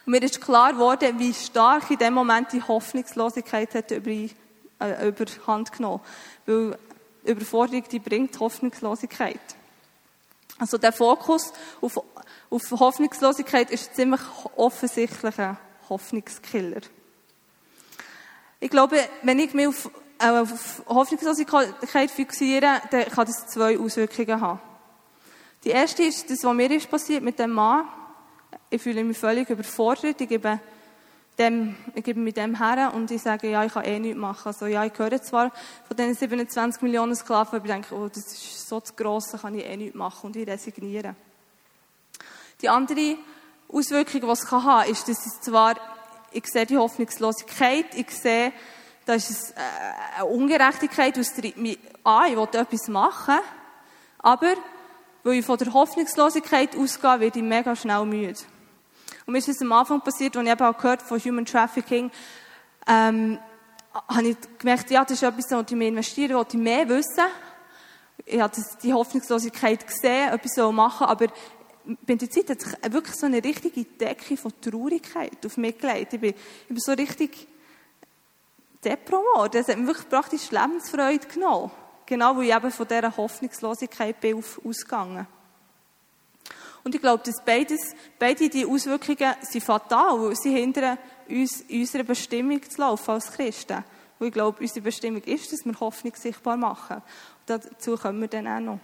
Und 0.06 0.12
mir 0.12 0.24
ist 0.24 0.42
klar 0.42 0.74
geworden, 0.74 1.20
wie 1.20 1.34
stark 1.34 1.90
in 1.92 1.98
dem 1.98 2.14
Moment 2.14 2.52
die 2.54 2.62
Hoffnungslosigkeit 2.62 3.76
hat 3.76 3.92
über, 3.92 4.10
äh, 4.10 5.08
überhand 5.08 5.72
genommen. 5.72 6.02
Weil 6.46 6.78
Überforderung, 7.24 7.84
die 7.92 8.00
bringt 8.00 8.40
Hoffnungslosigkeit. 8.40 9.40
Also 10.58 10.78
der 10.78 10.92
Fokus 10.92 11.54
auf 11.82 12.00
auf 12.52 12.70
Hoffnungslosigkeit 12.72 13.72
ist 13.72 13.96
ziemlich 13.96 14.20
offensichtlich 14.58 15.40
ein 15.40 15.58
Hoffnungskiller. 15.90 16.82
Ich 18.60 18.70
glaube, 18.70 18.98
wenn 19.24 19.40
ich 19.40 19.54
mich 19.54 19.68
auf, 19.68 19.90
äh, 20.20 20.30
auf 20.30 20.84
Hoffnungslosigkeit 20.86 22.12
fixiere, 22.12 22.82
dann 22.92 23.06
kann 23.06 23.26
das 23.26 23.48
zwei 23.48 23.80
Auswirkungen 23.80 24.42
haben. 24.42 24.60
Die 25.64 25.70
erste 25.70 26.04
ist, 26.04 26.30
das, 26.30 26.44
was 26.44 26.54
mir 26.54 26.70
ist 26.72 26.92
passiert 26.92 27.24
mit 27.24 27.40
dem 27.40 27.52
Mann. 27.52 27.86
Ich 28.70 28.82
fühle 28.82 29.04
mich 29.04 29.18
völlig 29.18 29.50
überfordert. 29.50 30.20
Ich 30.22 30.30
gebe, 30.30 30.60
dem, 31.38 31.76
ich 31.96 32.04
gebe 32.04 32.20
mit 32.20 32.38
dem 32.38 32.58
her 32.58 32.92
und 32.94 33.12
ich 33.12 33.22
sage, 33.22 33.50
ja, 33.50 33.64
ich 33.64 33.74
kann 33.74 33.86
eh 33.86 34.00
nichts 34.00 34.18
machen. 34.18 34.48
Also, 34.48 34.66
ja, 34.66 34.86
ich 34.86 34.98
höre 34.98 35.22
zwar 35.22 35.52
von 35.88 35.98
diesen 35.98 36.16
27 36.16 36.82
Millionen 36.82 37.16
Sklaven, 37.16 37.56
aber 37.58 37.66
ich 37.66 37.72
denke, 37.72 37.96
oh, 37.96 38.08
das 38.08 38.26
ist 38.32 38.68
so 38.68 38.80
zu 38.80 38.94
gross, 38.94 39.32
da 39.32 39.38
kann 39.38 39.56
ich 39.56 39.66
eh 39.66 39.78
nichts 39.78 39.96
machen 39.96 40.28
und 40.28 40.36
ich 40.36 40.48
resigniere. 40.48 41.16
Die 42.62 42.70
andere 42.70 43.18
Auswirkung, 43.68 44.22
die 44.22 44.28
es 44.28 44.52
haben 44.52 44.64
kann, 44.64 44.90
ist, 44.90 45.08
dass 45.08 45.26
es 45.26 45.42
zwar, 45.42 45.76
ich 46.32 46.46
sehe 46.46 46.66
die 46.66 46.78
Hoffnungslosigkeit, 46.78 47.86
ich 47.96 48.12
sehe, 48.12 48.54
da 49.06 49.14
ist 49.16 49.52
äh, 49.52 50.18
eine 50.18 50.26
Ungerechtigkeit, 50.26 51.18
aus 51.18 51.34
der 51.34 51.52
mich 51.56 51.80
an, 52.04 52.32
ich 52.32 52.38
will 52.38 52.48
etwas 52.54 52.88
machen, 52.88 53.40
aber 54.20 54.54
weil 55.24 55.34
ich 55.36 55.46
von 55.46 55.58
der 55.58 55.74
Hoffnungslosigkeit 55.74 56.76
ausgehe, 56.76 57.20
werde 57.20 57.40
ich 57.40 57.46
mega 57.46 57.76
schnell 57.76 58.06
müde. 58.06 58.40
Und 59.26 59.34
mir 59.34 59.40
ist 59.40 59.50
es 59.50 59.62
am 59.62 59.72
Anfang 59.72 60.02
passiert, 60.02 60.36
als 60.36 60.46
ich 60.46 60.52
eben 60.52 60.66
auch 60.66 60.78
gehört 60.78 61.02
von 61.02 61.20
Human 61.20 61.46
Trafficking, 61.46 62.12
ähm, 62.88 63.40
habe 63.94 64.28
ich 64.30 64.38
gemerkt, 64.58 64.90
ja, 64.90 65.04
das 65.04 65.14
ist 65.14 65.24
etwas, 65.24 65.52
wo 65.52 65.60
ich 65.60 65.72
mehr 65.72 65.90
investieren, 65.90 66.38
wo 66.38 66.46
ich 66.48 66.54
mehr 66.54 66.88
wissen. 66.90 67.26
ich 68.26 68.40
habe 68.40 68.56
die 68.82 68.94
Hoffnungslosigkeit 68.94 69.86
gesehen, 69.86 70.30
etwas 70.30 70.54
so 70.56 70.72
machen, 70.72 71.08
aber 71.08 71.28
bei 72.06 72.16
der 72.16 72.30
Zeit 72.30 72.50
hat 72.50 72.62
sich 72.62 72.74
wirklich 72.90 73.16
so 73.16 73.26
eine 73.26 73.44
richtige 73.44 73.84
Decke 73.84 74.38
von 74.38 74.54
Traurigkeit 74.62 75.46
auf 75.46 75.58
mich 75.58 75.78
gelegt. 75.78 76.14
Ich 76.14 76.20
bin, 76.20 76.30
ich 76.32 76.68
bin 76.68 76.80
so 76.80 76.94
richtig 76.94 77.48
deprimiert. 78.84 79.56
Das 79.56 79.68
hat 79.68 79.78
mir 79.78 79.88
wirklich 79.88 80.10
praktisch 80.10 80.52
Lebensfreude 80.52 81.28
genommen. 81.28 81.72
Genau, 82.12 82.36
weil 82.36 82.44
ich 82.44 82.54
eben 82.54 82.72
von 82.72 82.86
dieser 82.86 83.16
Hoffnungslosigkeit 83.16 84.20
bin 84.20 84.44
ausgegangen. 84.66 85.26
Und 86.84 86.94
ich 86.94 87.00
glaube, 87.00 87.24
dass 87.24 87.42
beides, 87.42 87.80
beide 88.20 88.50
die 88.50 88.66
Auswirkungen 88.66 89.34
sind 89.40 89.64
fatal, 89.64 90.20
weil 90.20 90.36
sie 90.36 90.54
hindern 90.54 90.98
uns, 91.30 91.64
unserer 91.70 92.04
Bestimmung 92.04 92.62
zu 92.70 92.82
laufen 92.82 93.12
als 93.12 93.32
Christen. 93.32 93.86
Und 94.20 94.28
ich 94.28 94.34
glaube, 94.34 94.60
unsere 94.60 94.82
Bestimmung 94.82 95.24
ist, 95.24 95.54
dass 95.54 95.64
wir 95.64 95.80
Hoffnung 95.80 96.14
sichtbar 96.18 96.58
machen. 96.58 96.98
Und 96.98 97.04
dazu 97.46 97.96
kommen 97.96 98.20
wir 98.20 98.28
dann 98.28 98.46
auch 98.46 98.60
noch. 98.60 98.80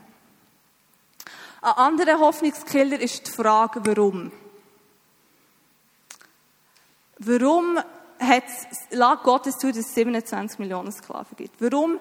Ein 1.64 1.74
anderer 1.74 2.20
Hoffnungskiller 2.20 3.02
ist 3.02 3.28
die 3.28 3.32
Frage, 3.32 3.82
warum. 3.86 4.32
Warum 7.20 7.78
lässt 8.22 9.24
Gott 9.24 9.48
es 9.48 9.58
zu, 9.58 9.68
dass 9.68 9.80
es 9.80 9.94
27 9.96 10.60
Millionen 10.60 10.94
Sklaven 10.94 11.36
gibt? 11.36 11.62
Warum 11.62 12.00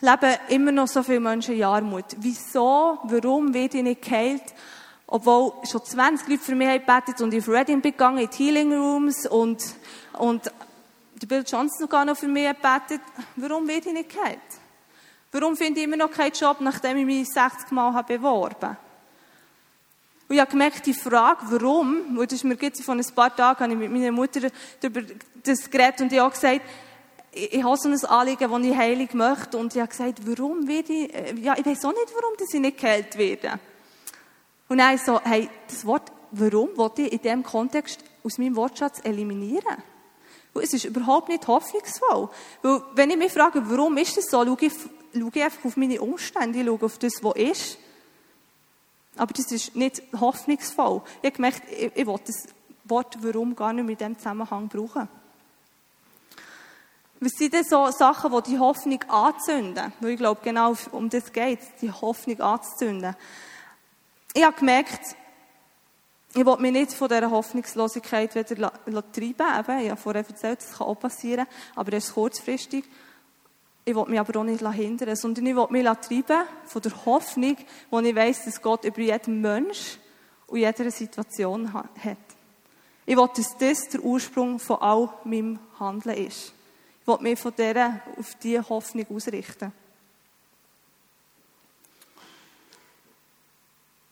leben 0.00 0.36
immer 0.48 0.72
noch 0.72 0.88
so 0.88 1.02
viele 1.02 1.20
Menschen 1.20 1.54
in 1.54 1.64
Armut? 1.64 2.04
Wieso, 2.18 2.98
warum 3.04 3.52
wird 3.52 3.74
ich 3.74 3.82
nicht 3.82 4.02
geheilt? 4.02 4.42
Obwohl 5.06 5.52
schon 5.64 5.84
20 5.84 6.28
Leute 6.28 6.42
für 6.42 6.54
mich 6.54 6.68
haben 6.68 6.80
gebetet 6.80 7.20
und 7.22 7.32
ich 7.32 7.40
auf 7.40 7.48
Reading 7.48 7.80
begangen, 7.80 8.18
in 8.18 8.30
die 8.30 8.36
Healing 8.36 8.72
Rooms 8.74 9.26
und, 9.26 9.62
und 10.12 10.52
Bill 11.26 11.44
Johnson 11.46 11.78
sogar 11.80 12.04
noch 12.04 12.16
für 12.16 12.28
mich 12.28 12.46
gebetet. 12.46 13.00
Warum 13.36 13.66
wird 13.66 13.86
ich 13.86 13.92
nicht 13.92 14.10
geheilt? 14.10 14.38
Warum 15.32 15.56
finde 15.56 15.80
ich 15.80 15.86
immer 15.86 15.96
noch 15.96 16.10
keinen 16.10 16.32
Job, 16.32 16.58
nachdem 16.60 16.96
ich 16.98 17.06
mich 17.06 17.28
60 17.28 17.70
Mal 17.70 17.92
habe 17.92 18.16
beworben 18.16 18.76
Und 20.28 20.34
ich 20.34 20.40
habe 20.40 20.50
gemerkt, 20.50 20.86
die 20.86 20.94
Frage, 20.94 21.40
warum, 21.50 22.16
weil 22.16 22.26
das 22.26 22.34
ist 22.34 22.44
mir 22.44 22.56
jetzt 22.60 22.82
vor 22.82 22.94
ein 22.94 23.04
paar 23.14 23.34
Tagen, 23.34 23.60
habe 23.64 23.72
ich 23.72 23.78
mit 23.78 23.90
meiner 23.90 24.12
Mutter 24.12 24.40
darüber 24.80 25.02
das 25.42 25.70
geredet 25.70 26.00
und 26.00 26.12
ich 26.12 26.18
habe 26.18 26.30
gesagt, 26.30 26.62
ich, 27.38 27.62
habe 27.62 27.76
so 27.76 27.88
ein 27.88 28.04
Anliegen, 28.04 28.50
das 28.50 28.62
ich 28.62 28.76
heilig 28.76 29.14
möchte 29.14 29.56
und 29.56 29.74
ich 29.74 29.80
habe 29.80 29.90
gesagt, 29.90 30.20
warum 30.24 30.66
werde 30.66 30.92
ich, 30.92 31.14
äh, 31.14 31.34
ja, 31.40 31.56
ich 31.56 31.64
weiß 31.64 31.84
auch 31.84 31.92
nicht, 31.92 32.12
warum 32.14 32.36
dass 32.36 32.52
ich 32.52 32.60
nicht 32.60 32.78
geheilt 32.78 33.16
werde. 33.16 33.60
Und 34.68 34.78
dann 34.78 34.98
so, 34.98 35.20
hey, 35.22 35.48
das 35.68 35.84
Wort 35.86 36.12
warum 36.30 36.76
wollte 36.76 37.02
ich 37.02 37.12
in 37.12 37.22
diesem 37.22 37.42
Kontext 37.42 38.00
aus 38.24 38.38
meinem 38.38 38.56
Wortschatz 38.56 39.00
eliminieren. 39.04 39.82
Weil 40.52 40.64
es 40.64 40.72
ist 40.72 40.84
überhaupt 40.84 41.28
nicht 41.28 41.46
hoffnungsvoll. 41.46 42.28
Weil, 42.62 42.82
wenn 42.94 43.10
ich 43.10 43.16
mich 43.16 43.32
frage, 43.32 43.62
warum 43.64 43.96
ist 43.96 44.16
das 44.16 44.26
so, 44.26 44.44
schaue 44.44 44.56
ich 44.60 44.72
schaue 45.14 45.30
ich 45.34 45.42
einfach 45.42 45.64
auf 45.64 45.76
meine 45.76 46.00
Umstände, 46.00 46.58
ich 46.58 46.66
schaue 46.66 46.82
auf 46.82 46.98
das, 46.98 47.12
was 47.22 47.36
ist. 47.36 47.78
Aber 49.16 49.32
das 49.32 49.50
ist 49.50 49.74
nicht 49.74 50.02
hoffnungsvoll. 50.18 51.02
Ich 51.22 51.26
habe 51.26 51.36
gemerkt, 51.36 51.62
ich, 51.70 51.90
ich 51.94 52.06
will 52.06 52.20
das 52.24 52.46
Wort 52.84 53.18
«warum» 53.20 53.56
gar 53.56 53.72
nicht 53.72 53.86
mit 53.86 54.00
diesem 54.00 54.16
Zusammenhang 54.16 54.68
brauchen. 54.68 55.08
Was 57.20 57.32
sind 57.32 57.52
denn 57.52 57.64
so 57.64 57.90
Sachen, 57.90 58.32
die 58.32 58.50
die 58.50 58.58
Hoffnung 58.58 59.02
anzünden? 59.08 59.92
Weil 60.00 60.10
ich 60.10 60.18
glaube, 60.18 60.40
genau 60.42 60.74
um 60.92 61.10
das 61.10 61.32
geht 61.32 61.58
die 61.80 61.90
Hoffnung 61.90 62.40
anzuzünden. 62.40 63.16
Ich 64.34 64.44
habe 64.44 64.56
gemerkt, 64.56 65.16
ich 66.34 66.46
will 66.46 66.56
mich 66.58 66.72
nicht 66.72 66.92
von 66.92 67.08
dieser 67.08 67.30
Hoffnungslosigkeit 67.30 68.34
wieder 68.34 68.70
treiben. 68.86 69.80
Ich 69.80 69.90
habe 69.90 69.96
vorher 69.96 70.24
erzählt, 70.28 70.60
das 70.60 70.78
kann 70.78 70.86
auch 70.86 70.94
passieren, 70.94 71.46
aber 71.74 71.92
ist 71.94 72.14
kurzfristig. 72.14 72.84
Ich 73.84 73.96
will 73.96 74.04
mich 74.04 74.20
aber 74.20 74.38
auch 74.38 74.44
nicht 74.44 74.60
hindern, 74.60 75.16
sondern 75.16 75.46
ich 75.46 75.56
will 75.56 75.66
mich 75.70 75.84
treiben 75.84 76.46
von 76.66 76.82
der 76.82 77.04
Hoffnung, 77.06 77.56
wo 77.90 77.98
ich 78.00 78.14
weiss, 78.14 78.44
dass 78.44 78.62
Gott 78.62 78.84
über 78.84 79.00
jeden 79.00 79.40
Mensch 79.40 79.98
und 80.46 80.58
jeder 80.58 80.90
Situation 80.90 81.72
hat. 81.72 81.88
Ich 83.06 83.16
will, 83.16 83.28
dass 83.34 83.56
das 83.56 83.88
der 83.88 84.04
Ursprung 84.04 84.58
von 84.60 84.76
all 84.82 85.08
meinem 85.24 85.58
Handeln 85.80 86.26
ist. 86.26 86.52
Will 87.08 87.16
mich 87.20 87.38
von 87.38 87.54
dieser 87.56 88.02
auf 88.18 88.34
diese 88.34 88.68
Hoffnung 88.68 89.06
ausrichten. 89.08 89.72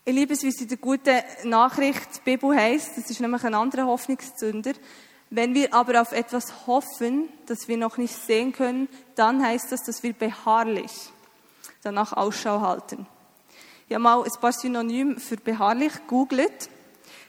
Ich 0.03 0.15
liebe 0.15 0.33
es, 0.33 0.43
wie 0.43 0.49
es 0.49 0.62
in 0.62 0.69
der 0.69 0.79
guten 0.79 1.21
Nachricht 1.45 2.09
die 2.17 2.21
Bibel 2.25 2.57
heisst. 2.57 2.97
Das 2.97 3.11
ist 3.11 3.21
nämlich 3.21 3.45
ein 3.45 3.53
anderer 3.53 3.85
Hoffnungszünder. 3.85 4.73
Wenn 5.29 5.53
wir 5.53 5.75
aber 5.75 6.00
auf 6.00 6.12
etwas 6.12 6.67
hoffen, 6.67 7.29
das 7.45 7.69
wir 7.69 7.76
noch 7.76 7.99
nicht 7.99 8.15
sehen 8.15 8.53
können, 8.53 8.88
dann 9.15 9.45
heißt 9.45 9.73
das, 9.73 9.83
dass 9.83 10.03
wir 10.03 10.15
beharrlich 10.15 10.93
danach 11.83 12.15
Ausschau 12.15 12.62
halten. 12.62 13.07
Ich 13.88 13.95
habe 13.95 14.05
mal 14.05 14.23
ein 14.23 14.41
paar 14.41 14.53
Synonyme 14.53 15.21
für 15.21 15.37
beharrlich 15.37 15.93
googelt. 16.07 16.71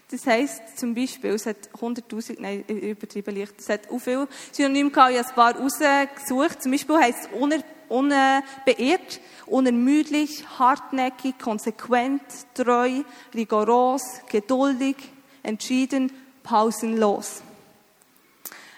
Das 0.10 0.26
heißt 0.26 0.80
zum 0.80 0.96
Beispiel, 0.96 1.32
es 1.32 1.46
hat 1.46 1.70
100.000, 1.80 2.38
nein, 2.40 2.64
übertrieben 2.68 3.36
leicht, 3.36 3.56
es 3.60 3.68
hat 3.68 3.90
auch 3.92 4.00
viele 4.00 4.28
Synonyme 4.54 4.90
gehabt, 4.90 5.12
ich 5.12 5.18
habe 5.18 5.30
ein 5.30 5.36
paar 5.36 5.56
rausgesucht. 5.58 6.64
Zum 6.64 6.72
Beispiel 6.72 6.96
heißt 6.98 7.26
es 7.26 7.38
uner, 7.38 7.62
unbeirrt, 7.90 9.20
unermüdlich, 9.46 10.46
hartnäckig, 10.60 11.38
konsequent, 11.40 12.22
treu, 12.54 13.04
rigoros, 13.34 14.04
geduldig, 14.30 14.96
entschieden, 15.44 16.12
pausenlos. 16.42 17.42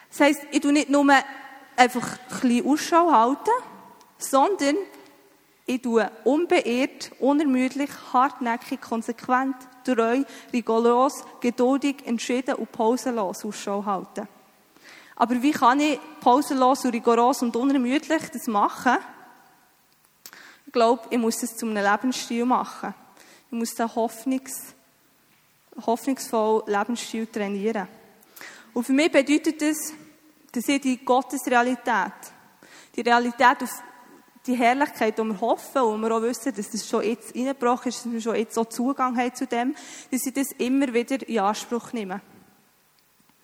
Das 0.10 0.22
heisst, 0.22 0.42
ich 0.52 0.62
tue 0.62 0.74
nicht 0.74 0.90
nur 0.90 1.06
einfach 1.76 2.18
ein 2.18 2.40
bisschen 2.42 2.68
Ausschau 2.68 3.12
halten, 3.12 3.52
sondern 4.18 4.76
ich 5.68 5.82
tue 5.84 6.10
unbeirrt, 6.24 7.12
unermüdlich, 7.20 7.92
hartnäckig, 8.12 8.82
konsequent, 8.82 9.56
treu, 9.96 10.24
rigoros, 10.54 11.24
geduldig, 11.40 12.06
entschieden 12.06 12.56
und 12.56 12.72
pausenlos 12.72 13.46
Ausschau 13.46 13.84
halten. 13.86 14.28
Aber 15.16 15.42
wie 15.42 15.52
kann 15.52 15.80
ich 15.80 16.00
pausenlos 16.22 16.86
und 16.86 16.92
rigoros 16.92 17.42
und 17.42 17.56
unermüdlich 17.56 18.30
das 18.32 18.48
machen? 18.48 18.98
Ich 20.66 20.74
glaube, 20.74 21.04
ich 21.10 21.18
muss 21.18 21.42
es 21.44 21.58
zu 21.58 21.66
einem 21.66 21.84
Lebensstil 21.84 22.46
machen. 22.46 22.94
Ich 23.52 23.58
muss 23.58 23.76
den 23.76 23.94
Hoffnungs, 23.94 24.74
hoffnungsvollen 25.86 26.68
Lebensstil 26.68 27.28
trainieren. 27.28 27.88
Und 28.74 28.86
für 28.86 28.94
mich 28.94 29.12
bedeutet 29.12 29.62
das, 29.62 29.94
dass 30.52 30.68
ich 30.68 30.82
die 30.82 31.04
Gottesrealität, 31.04 32.14
die 32.96 33.02
Realität 33.02 33.64
auf 33.64 33.84
die 34.46 34.56
Herrlichkeit, 34.56 35.18
die 35.18 35.24
wir 35.24 35.42
hoffen 35.42 35.82
und 35.82 36.02
wir 36.02 36.16
auch 36.16 36.22
wissen, 36.22 36.54
dass 36.56 36.70
das 36.70 36.88
schon 36.88 37.04
jetzt 37.04 37.36
reingebrochen 37.36 37.90
ist, 37.90 38.06
dass 38.06 38.12
wir 38.12 38.22
schon 38.22 38.36
jetzt 38.36 38.56
so 38.56 38.64
Zugang 38.64 39.18
haben 39.18 39.34
zu 39.36 39.46
dem, 39.46 39.76
dass 40.12 40.26
ich 40.26 40.34
das 40.34 40.52
immer 40.58 40.94
wieder 40.94 41.28
in 41.28 41.40
Anspruch 41.40 41.94
nehme. 41.94 42.22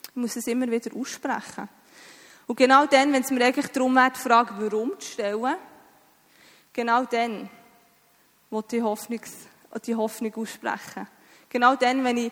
Ich 0.10 0.16
muss 0.16 0.36
es 0.36 0.48
immer 0.48 0.70
wieder 0.70 0.96
aussprechen. 0.96 1.68
Und 2.48 2.56
genau 2.56 2.86
dann, 2.86 3.12
wenn 3.12 3.24
es 3.24 3.32
mir 3.32 3.44
eigentlich 3.44 3.68
darum 3.68 3.96
geht, 3.96 4.16
die 4.16 4.20
Frage, 4.20 4.54
warum 4.58 5.00
zu 5.00 5.12
stellen, 5.12 5.56
genau 6.72 7.04
dann 7.06 7.50
will 8.50 8.60
ich 8.60 8.68
die 8.68 8.82
Hoffnung, 8.82 9.22
die 9.86 9.96
Hoffnung 9.96 10.34
aussprechen. 10.36 11.08
Genau 11.50 11.75
dann, 11.75 12.04
wenn 12.04 12.18
ich 12.18 12.32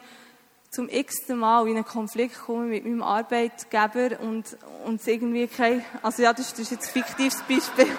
zum 0.69 0.89
x-ten 0.89 1.37
Mal 1.37 1.67
in 1.67 1.75
einen 1.75 1.85
Konflikt 1.85 2.39
komme 2.45 2.65
mit 2.65 2.83
meinem 2.83 3.03
Arbeitgeber 3.03 4.19
und, 4.21 4.57
und 4.85 5.05
irgendwie 5.07 5.47
kein, 5.47 5.85
also 6.01 6.23
ja, 6.23 6.33
das, 6.33 6.51
das 6.51 6.59
ist 6.59 6.71
jetzt 6.71 6.87
ein 6.87 7.03
fiktives 7.03 7.41
Beispiel. 7.43 7.95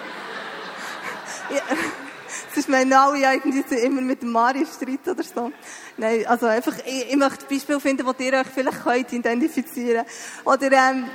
Ja, 1.51 1.61
das 2.49 2.57
ist 2.57 2.69
meine 2.69 2.99
alle 2.99 3.19
irgendwie 3.19 3.75
immer 3.77 4.01
mit 4.01 4.23
dem 4.23 4.33
Mario 4.33 4.67
Streit 4.67 5.07
oder 5.09 5.23
so. 5.23 5.53
Nein, 5.97 6.27
also 6.27 6.47
einfach, 6.47 6.75
ich, 6.85 7.11
ich 7.11 7.17
möchte 7.17 7.47
Beispiel 7.47 7.81
finden, 7.81 8.07
wo 8.07 8.15
ihr 8.19 8.33
euch 8.33 8.47
vielleicht 8.47 8.83
könnt 8.83 9.13
identifizieren 9.13 10.05
Oder, 10.45 10.73
ähm, 10.73 11.11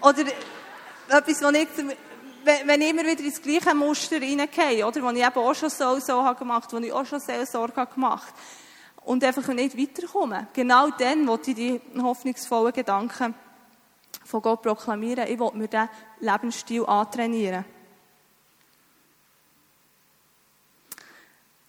oder 0.00 0.24
etwas, 1.08 1.42
wo 1.42 1.48
ich, 1.50 1.68
wenn 2.64 2.80
ich 2.80 2.90
immer 2.90 3.02
wieder 3.02 3.24
ins 3.24 3.42
gleiche 3.42 3.74
Muster 3.74 4.20
reingehe, 4.20 4.86
oder, 4.86 5.02
wo 5.02 5.10
ich 5.10 5.24
eben 5.24 5.38
auch 5.38 5.54
schon 5.54 5.70
so, 5.70 5.98
so 5.98 6.22
habe 6.22 6.38
gemacht, 6.38 6.72
wo 6.72 6.78
ich 6.78 6.92
auch 6.92 7.06
schon 7.06 7.20
Seelsorge 7.20 7.76
habe 7.76 7.94
gemacht 7.94 8.34
und 9.04 9.22
einfach 9.22 9.46
nicht 9.48 9.78
weiterkommen. 9.78 10.48
Genau 10.52 10.88
dann 10.90 11.26
wollte 11.26 11.50
ich 11.52 11.56
die 11.56 11.80
hoffnungsvollen 12.00 12.72
Gedanken 12.72 13.34
von 14.24 14.42
Gott 14.42 14.62
proklamieren. 14.62 15.26
Ich 15.28 15.38
wollte 15.38 15.56
mir 15.56 15.68
diesen 15.68 15.88
Lebensstil 16.20 16.84
antrainieren. 16.84 17.75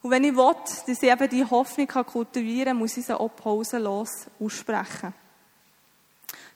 Und 0.02 0.10
wenn 0.10 0.24
ich 0.24 0.36
will, 0.36 0.54
dass 0.86 1.02
ich 1.02 1.10
eben 1.10 1.28
die 1.28 1.44
Hoffnung 1.44 1.88
kultivieren 1.88 2.68
kann, 2.68 2.78
muss 2.78 2.96
ich 2.96 3.06
sie 3.06 3.18
auch 3.18 3.34
pausenlos 3.34 4.26
aussprechen 4.38 5.12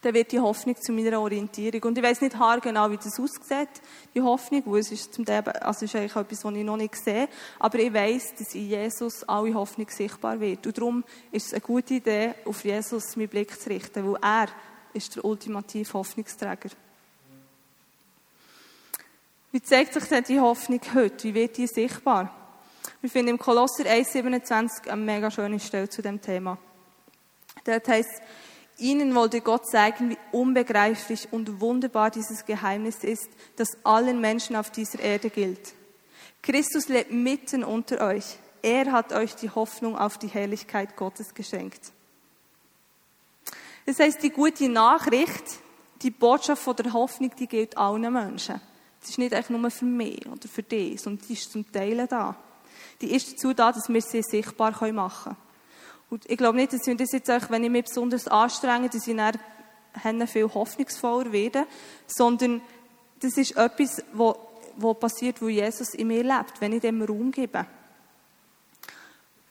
dann 0.03 0.15
wird 0.15 0.33
die 0.33 0.41
Hoffnung 0.41 0.77
zu 0.77 0.93
meiner 0.93 1.21
Orientierung. 1.21 1.83
Und 1.85 1.97
ich 1.97 2.05
weiß 2.05 2.21
nicht 2.21 2.37
haargenau, 2.37 2.91
wie 2.91 2.97
das 2.97 3.19
aussieht, 3.21 3.69
die 4.13 4.21
Hoffnung, 4.21 4.63
weil 4.67 4.81
es 4.81 4.91
ist 4.91 5.15
zum 5.15 5.25
Teil, 5.25 5.43
also 5.43 5.85
ist 5.85 5.95
eigentlich 5.95 6.17
etwas, 6.17 6.45
was 6.45 6.55
ich 6.55 6.65
noch 6.65 6.77
nicht 6.77 6.97
sehe, 6.97 7.29
aber 7.61 7.79
ich 7.79 7.93
weiß, 7.93 8.35
dass 8.37 8.55
in 8.55 8.69
Jesus 8.69 9.23
alle 9.25 9.55
Hoffnung 9.55 9.89
sichtbar 9.89 10.41
wird. 10.41 10.67
Und 10.67 10.77
darum 10.77 11.05
ist 11.31 11.47
es 11.47 11.53
eine 11.53 11.61
gute 11.61 11.95
Idee, 11.95 12.35
auf 12.45 12.65
Jesus 12.65 13.17
meinen 13.17 13.29
Blick 13.29 13.59
zu 13.59 13.71
richten, 13.71 14.05
weil 14.05 14.21
er 14.21 14.49
ist 14.93 15.15
der 15.15 15.25
ultimative 15.25 15.93
Hoffnungsträger. 15.93 16.71
Wie 19.53 19.63
zeigt 19.63 19.95
sich 19.95 20.05
denn 20.05 20.25
die 20.25 20.41
Hoffnung 20.41 20.81
heute? 20.95 21.25
Wie 21.25 21.35
wird 21.35 21.57
die 21.57 21.67
sichtbar? 21.69 22.42
Wir 23.03 23.11
finden 23.11 23.31
im 23.31 23.39
Kolosser 23.39 23.83
1,27 23.83 24.89
eine 24.89 25.03
mega 25.03 25.29
schöne 25.29 25.59
Stelle 25.59 25.89
zu 25.89 26.03
dem 26.03 26.21
Thema. 26.21 26.57
Dort 27.65 27.89
heißt 27.89 28.23
Ihnen 28.79 29.15
wollte 29.17 29.41
Gott 29.41 29.67
zeigen, 29.67 30.11
wie 30.11 30.19
unbegreiflich 30.31 31.29
und 31.33 31.61
wunderbar 31.61 32.11
dieses 32.11 32.45
Geheimnis 32.47 33.03
ist, 33.03 33.29
das 33.57 33.77
allen 33.85 34.21
Menschen 34.21 34.55
auf 34.55 34.71
dieser 34.71 35.01
Erde 35.01 35.31
gilt. 35.31 35.75
Christus 36.43 36.89
lebt 36.89 37.11
mitten 37.13 37.65
unter 37.65 38.07
euch. 38.07 38.39
Er 38.63 38.93
hat 38.93 39.13
euch 39.13 39.35
die 39.35 39.51
Hoffnung 39.51 39.99
auf 39.99 40.17
die 40.19 40.29
Herrlichkeit 40.29 40.97
Gottes 40.97 41.35
geschenkt. 41.35 41.93
Das 43.85 43.99
heißt, 43.99 44.23
die 44.23 44.31
gute 44.31 44.69
Nachricht, 44.69 45.45
die 46.03 46.13
Botschaft 46.13 46.63
von 46.63 46.77
der 46.77 46.93
Hoffnung, 46.93 47.33
die 47.37 47.49
gilt 47.49 47.77
allen 47.77 48.13
Menschen. 48.13 48.61
Das 49.01 49.11
ist 49.11 49.19
nicht 49.19 49.35
einfach 49.35 49.51
nur 49.51 49.71
für 49.73 49.85
mich 49.85 50.25
oder 50.25 50.49
für 50.49 50.63
dich, 50.63 51.01
sondern 51.01 51.27
die 51.27 51.33
ist 51.33 51.51
zum 51.51 51.71
Teilen 51.71 52.07
da. 52.07 52.37
Die 53.01 53.15
ist 53.15 53.33
dazu 53.33 53.53
da, 53.53 53.73
dass 53.73 53.89
wir 53.89 54.01
sie 54.01 54.23
sichtbar 54.23 54.73
machen 54.93 54.93
können. 54.93 55.37
Und 56.11 56.29
ich 56.29 56.37
glaube 56.37 56.57
nicht, 56.57 56.73
dass 56.73 56.87
ich 56.87 56.97
das 56.97 57.13
jetzt 57.13 57.31
auch, 57.31 57.51
wenn 57.51 57.65
ich 57.65 57.71
mich 57.71 57.85
besonders 57.85 58.29
anstrenge, 58.29 58.89
dass 58.89 59.07
ich 59.07 59.17
dann 59.17 60.27
viel 60.27 60.53
hoffnungsvoller 60.53 61.33
werde, 61.33 61.67
sondern 62.07 62.61
das 63.21 63.37
ist 63.37 63.57
etwas, 63.57 64.03
was, 64.13 64.37
was 64.77 64.99
passiert, 64.99 65.41
wo 65.41 65.49
Jesus 65.49 65.95
in 65.95 66.09
mir 66.09 66.23
lebt, 66.23 66.61
wenn 66.61 66.73
ich 66.73 66.81
dem 66.81 67.03
Raum 67.03 67.31
gebe. 67.31 67.67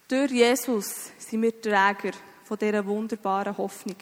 Durch 0.08 0.32
Jesus 0.32 1.12
sind 1.18 1.42
wir 1.42 1.62
Träger 1.62 2.12
von 2.44 2.58
dieser 2.58 2.86
wunderbaren 2.86 3.58
Hoffnung. 3.58 3.96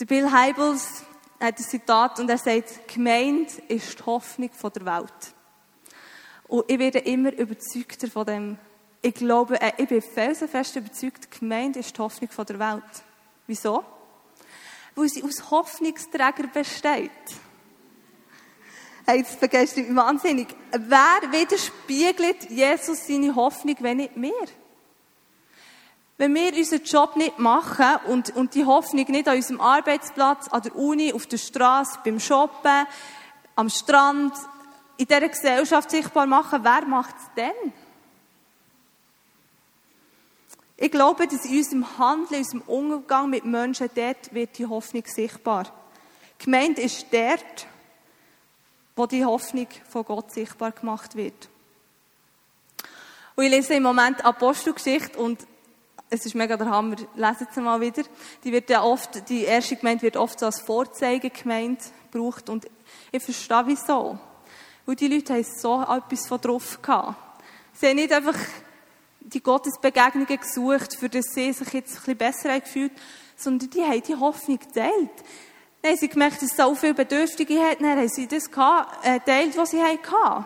Der 0.00 0.06
Bill 0.06 0.30
Heibels 0.30 1.04
hat 1.40 1.56
ein 1.56 1.64
Zitat 1.64 2.18
und 2.20 2.28
er 2.28 2.38
sagt, 2.38 2.88
Gemeinde 2.88 3.52
ist 3.68 4.00
die 4.00 4.04
Hoffnung 4.04 4.50
der 4.74 4.84
Welt. 4.84 5.35
Und 6.48 6.64
ich 6.68 6.78
werde 6.78 6.98
immer 7.00 7.32
überzeugter 7.32 8.08
von 8.08 8.26
dem 8.26 8.58
ich 9.06 9.14
glaube, 9.14 9.60
äh, 9.60 9.72
ich 9.76 9.88
bin 9.88 10.02
felsenfest 10.02 10.74
überzeugt, 10.74 11.28
die 11.32 11.38
Gemeinde 11.38 11.78
ist 11.78 11.96
die 11.96 12.00
Hoffnung 12.00 12.28
der 12.48 12.58
Welt. 12.58 13.04
Wieso? 13.46 13.84
Weil 14.96 15.08
sie 15.08 15.22
aus 15.22 15.48
Hoffnungsträgern 15.48 16.50
besteht. 16.52 17.10
Hey, 19.06 19.22
das 19.22 19.36
begeistert 19.36 19.86
mich 19.86 19.96
wahnsinnig. 19.96 20.48
Wer 20.72 21.30
widerspiegelt 21.30 22.50
Jesus 22.50 23.06
seine 23.06 23.36
Hoffnung, 23.36 23.76
wenn 23.78 23.98
nicht 23.98 24.16
wir? 24.16 24.32
Wenn 26.18 26.34
wir 26.34 26.52
unseren 26.52 26.82
Job 26.82 27.14
nicht 27.14 27.38
machen 27.38 27.96
und, 28.08 28.34
und 28.34 28.56
die 28.56 28.64
Hoffnung 28.64 29.04
nicht 29.08 29.28
an 29.28 29.36
unserem 29.36 29.60
Arbeitsplatz, 29.60 30.48
an 30.48 30.62
der 30.62 30.74
Uni, 30.74 31.12
auf 31.12 31.26
der 31.26 31.38
Straße, 31.38 32.00
beim 32.04 32.18
Shoppen, 32.18 32.86
am 33.54 33.68
Strand, 33.68 34.32
in 34.96 35.06
dieser 35.06 35.28
Gesellschaft 35.28 35.90
sichtbar 35.90 36.26
machen, 36.26 36.60
wer 36.62 36.86
macht 36.86 37.14
es 37.16 37.34
denn? 37.36 37.72
Ich 40.78 40.90
glaube, 40.90 41.26
dass 41.26 41.44
in 41.44 41.56
unserem 41.56 41.98
Handeln, 41.98 42.34
in 42.34 42.40
unserem 42.40 42.62
Umgang 42.66 43.30
mit 43.30 43.44
Menschen, 43.44 43.88
dort 43.94 44.34
wird 44.34 44.58
die 44.58 44.66
Hoffnung 44.66 45.04
sichtbar. 45.06 45.72
Gemeint 46.38 46.78
ist 46.78 47.06
dort, 47.10 47.66
wo 48.94 49.06
die 49.06 49.24
Hoffnung 49.24 49.68
von 49.88 50.04
Gott 50.04 50.32
sichtbar 50.32 50.72
gemacht 50.72 51.16
wird. 51.16 51.48
Und 53.34 53.44
ich 53.44 53.50
lese 53.50 53.74
im 53.74 53.82
Moment 53.82 54.24
Apostelgeschichte 54.24 55.18
und 55.18 55.46
es 56.08 56.24
ist 56.24 56.34
mega 56.34 56.56
der 56.56 56.70
Hammer. 56.70 56.96
Lesen 57.14 57.48
Sie 57.50 57.60
mal 57.60 57.80
wieder. 57.80 58.02
Die 58.44 58.52
wird 58.52 58.70
ja 58.70 58.82
oft, 58.82 59.28
die 59.28 59.44
erste 59.44 59.76
Gemeinde 59.76 60.02
wird 60.02 60.16
oft 60.16 60.38
so 60.38 60.46
als 60.46 60.60
Vorzeigegemeinde 60.60 61.82
gebraucht 62.10 62.48
und 62.48 62.66
ich 63.12 63.22
verstehe 63.22 63.64
wieso. 63.66 64.18
Weil 64.86 64.96
die 64.96 65.08
Leute 65.08 65.34
haben 65.34 65.44
so 65.44 65.82
etwas 65.82 66.26
von 66.26 66.40
drauf 66.40 66.80
gehabt. 66.80 67.16
Sie 67.74 67.88
haben 67.88 67.96
nicht 67.96 68.12
einfach 68.12 68.38
die 69.20 69.42
Gottesbegegnungen 69.42 70.38
gesucht, 70.38 70.94
für 70.94 71.08
das 71.08 71.26
sie 71.34 71.52
sich 71.52 71.72
jetzt 71.72 71.92
ein 71.92 71.96
bisschen 71.96 72.16
besser 72.16 72.60
gefühlt 72.60 72.92
sondern 73.36 73.70
die 73.70 73.82
haben 73.82 74.02
die 74.02 74.16
Hoffnung 74.16 74.58
geteilt. 74.58 75.10
Dann 75.82 75.92
haben 75.92 75.98
sie 75.98 76.08
gemerkt, 76.08 76.42
dass 76.42 76.50
es 76.50 76.56
so 76.56 76.74
viele 76.74 76.94
Bedürftige 76.94 77.60
hat, 77.60 77.80
dann 77.80 77.98
haben 77.98 78.08
sie 78.08 78.26
das 78.26 78.46
äh, 78.46 79.18
geteilt, 79.18 79.56
was 79.56 79.70
sie 79.70 79.82
hatten. 79.82 80.44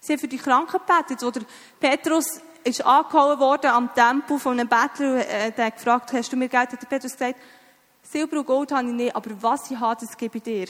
Sie 0.00 0.12
haben 0.12 0.20
für 0.20 0.28
die 0.28 0.38
Kranken 0.38 0.78
gebetet, 0.86 1.22
oder 1.24 1.40
Petrus 1.80 2.40
ist 2.62 2.84
angehauen 2.84 3.40
worden 3.40 3.70
am 3.70 3.92
Tempel 3.94 4.38
von 4.38 4.60
einem 4.60 4.68
Bettler, 4.68 5.26
äh, 5.28 5.50
der 5.50 5.70
gefragt 5.70 6.12
hast 6.12 6.32
du 6.32 6.36
mir 6.36 6.48
Geld? 6.48 6.72
Hat 6.72 6.82
der 6.82 6.86
Petrus 6.86 7.12
gesagt, 7.12 7.36
Silber 8.02 8.38
und 8.38 8.46
Gold 8.46 8.72
habe 8.72 8.88
ich 8.88 8.94
nicht, 8.94 9.16
aber 9.16 9.30
was 9.40 9.70
ich 9.70 9.78
habe, 9.78 10.00
das 10.00 10.16
gebe 10.16 10.38
ich 10.38 10.44
dir. 10.44 10.66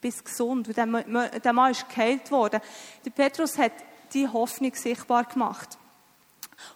Bist 0.00 0.24
gesund. 0.24 0.68
Und 0.68 0.76
der, 0.76 1.52
Mann 1.52 1.70
ist 1.70 1.88
geheilt 1.88 2.30
worden. 2.30 2.60
Der 3.04 3.10
Petrus 3.10 3.58
hat 3.58 3.72
die 4.12 4.28
Hoffnung 4.28 4.74
sichtbar 4.74 5.24
gemacht. 5.24 5.78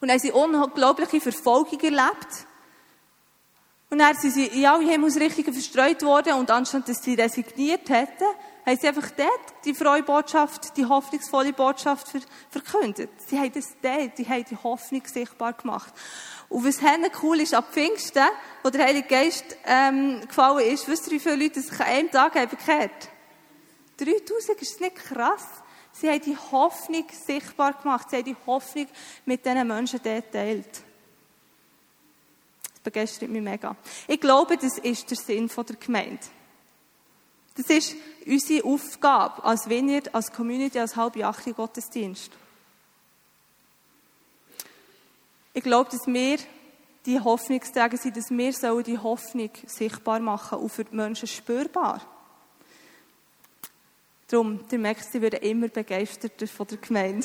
Und 0.00 0.10
haben 0.10 0.18
sie 0.18 0.32
unglaubliche 0.32 1.20
Verfolgung 1.20 1.80
erlebt. 1.80 2.46
Und 3.90 3.98
dann 3.98 4.16
sind 4.16 4.32
sie 4.32 4.46
in 4.46 4.66
alle 4.66 4.90
Himmelsrichtungen 4.90 5.52
verstreut 5.52 6.02
worden 6.02 6.34
und 6.34 6.50
anstatt 6.50 6.88
dass 6.88 7.02
sie 7.02 7.14
resigniert 7.14 7.88
hätten, 7.88 8.24
haben 8.66 8.78
sie 8.80 8.88
einfach 8.88 9.10
dort 9.10 9.64
die 9.64 9.74
Freubotschaft, 9.74 10.76
die 10.76 10.86
hoffnungsvolle 10.86 11.52
Botschaft 11.52 12.08
verkündet. 12.50 13.10
Sie 13.28 13.38
haben 13.38 13.52
das 13.52 13.76
dort, 13.82 14.18
die 14.18 14.26
haben 14.26 14.44
die 14.50 14.56
Hoffnung 14.56 15.02
sichtbar 15.06 15.52
gemacht. 15.52 15.92
Und 16.48 16.66
was 16.66 16.80
henne 16.80 17.10
cool 17.22 17.40
ist, 17.40 17.54
ab 17.54 17.66
Pfingsten, 17.72 18.26
wo 18.62 18.70
der 18.70 18.86
Heilige 18.86 19.06
Geist 19.06 19.44
ähm, 19.64 20.22
gefallen 20.26 20.66
ist, 20.66 20.88
wisst 20.88 21.06
ihr, 21.06 21.12
wie 21.12 21.20
viele 21.20 21.36
Leute 21.36 21.60
sich 21.60 21.78
an 21.78 21.86
einem 21.86 22.10
Tag 22.10 22.34
haben 22.34 22.48
bekehrt? 22.48 23.10
3000, 23.96 24.62
ist 24.62 24.74
das 24.74 24.80
nicht 24.80 24.96
krass? 24.96 25.46
Sie 25.92 26.10
haben 26.10 26.20
die 26.20 26.36
Hoffnung 26.36 27.04
sichtbar 27.26 27.74
gemacht. 27.74 28.10
Sie 28.10 28.16
haben 28.16 28.24
die 28.24 28.36
Hoffnung 28.46 28.88
mit 29.24 29.44
diesen 29.44 29.66
Menschen 29.66 30.02
geteilt. 30.02 30.82
Das 32.72 32.80
begeistert 32.82 33.30
mich 33.30 33.42
mega. 33.42 33.76
Ich 34.08 34.20
glaube, 34.20 34.56
das 34.56 34.78
ist 34.78 35.08
der 35.10 35.16
Sinn 35.16 35.48
der 35.48 35.76
Gemeinde. 35.76 36.18
Das 37.56 37.66
ist 37.66 37.94
unsere 38.26 38.64
Aufgabe 38.64 39.44
als 39.44 39.68
Vineyard, 39.68 40.12
als 40.12 40.32
Community, 40.32 40.78
als 40.78 40.96
halbjachte 40.96 41.54
Gottesdienst. 41.54 42.32
Ich 45.52 45.62
glaube, 45.62 45.88
dass 45.90 46.04
wir 46.08 46.38
die 47.06 47.20
Hoffnungsträger 47.20 47.96
sind, 47.96 48.16
dass 48.16 48.30
wir 48.30 48.82
die 48.82 48.98
Hoffnung 48.98 49.50
sichtbar 49.66 50.18
machen 50.18 50.58
und 50.58 50.70
für 50.70 50.84
die 50.84 50.96
Menschen 50.96 51.28
spürbar. 51.28 52.00
Darum, 54.34 54.58
ihr 54.68 54.78
merkt, 54.80 55.04
sie 55.04 55.22
werden 55.22 55.38
immer 55.42 55.68
begeisterter 55.68 56.48
von 56.48 56.66
der 56.66 56.78
Gemeinde. 56.78 57.24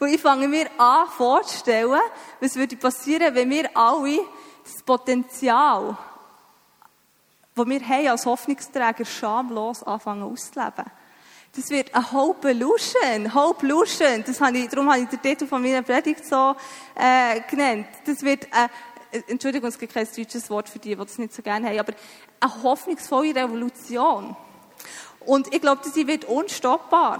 Und 0.00 0.08
ich 0.08 0.20
fange 0.20 0.48
mir 0.48 0.66
an 0.78 1.06
vorzustellen, 1.06 2.00
was 2.40 2.56
würde 2.56 2.74
passieren, 2.74 3.32
wenn 3.36 3.48
wir 3.50 3.70
alle 3.76 4.18
das 4.64 4.82
Potenzial, 4.82 5.96
das 7.54 7.66
wir 7.68 7.88
haben 7.88 8.08
als 8.08 8.26
Hoffnungsträger 8.26 9.04
schamlos 9.04 9.84
anfangen 9.84 10.24
auszuleben. 10.24 10.86
Das 11.54 11.70
wird 11.70 11.94
eine 11.94 12.10
Hope 12.10 12.50
Illusion. 12.50 13.32
Hope 13.32 13.64
Illusion. 13.64 14.24
Das 14.26 14.40
habe 14.40 14.58
ich, 14.58 14.68
darum 14.68 14.90
habe 14.90 15.02
ich 15.02 15.08
den 15.10 15.22
Titel 15.22 15.46
von 15.46 15.62
meiner 15.62 15.82
Predigt 15.82 16.26
so 16.26 16.56
äh, 16.96 17.42
genannt. 17.48 17.86
Das 18.06 18.22
wird 18.22 18.48
eine, 18.50 18.70
Entschuldigung, 19.28 19.68
es 19.68 19.78
gibt 19.78 19.94
kein 19.94 20.08
deutsches 20.16 20.50
Wort 20.50 20.68
für 20.68 20.80
die, 20.80 20.96
die 20.96 20.96
das 20.96 21.16
nicht 21.16 21.32
so 21.32 21.42
gerne 21.42 21.68
haben, 21.68 21.78
aber 21.78 21.92
eine 22.40 22.62
hoffnungsvolle 22.64 23.36
Revolution. 23.36 24.36
Und 25.26 25.52
ich 25.54 25.60
glaube, 25.60 25.88
sie 25.88 26.06
wird 26.06 26.24
unstoppbar. 26.24 27.18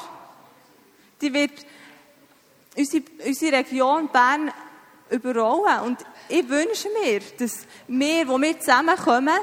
Die 1.21 1.33
wird 1.33 1.53
unsere, 2.77 3.03
unsere 3.27 3.57
Region 3.57 4.09
Bern 4.09 4.53
überrollen. 5.11 5.81
Und 5.85 5.99
ich 6.29 6.49
wünsche 6.49 6.89
mir, 7.03 7.21
dass 7.39 7.67
wir, 7.87 8.29
wo 8.29 8.41
wir 8.41 8.59
zusammenkommen, 8.59 9.39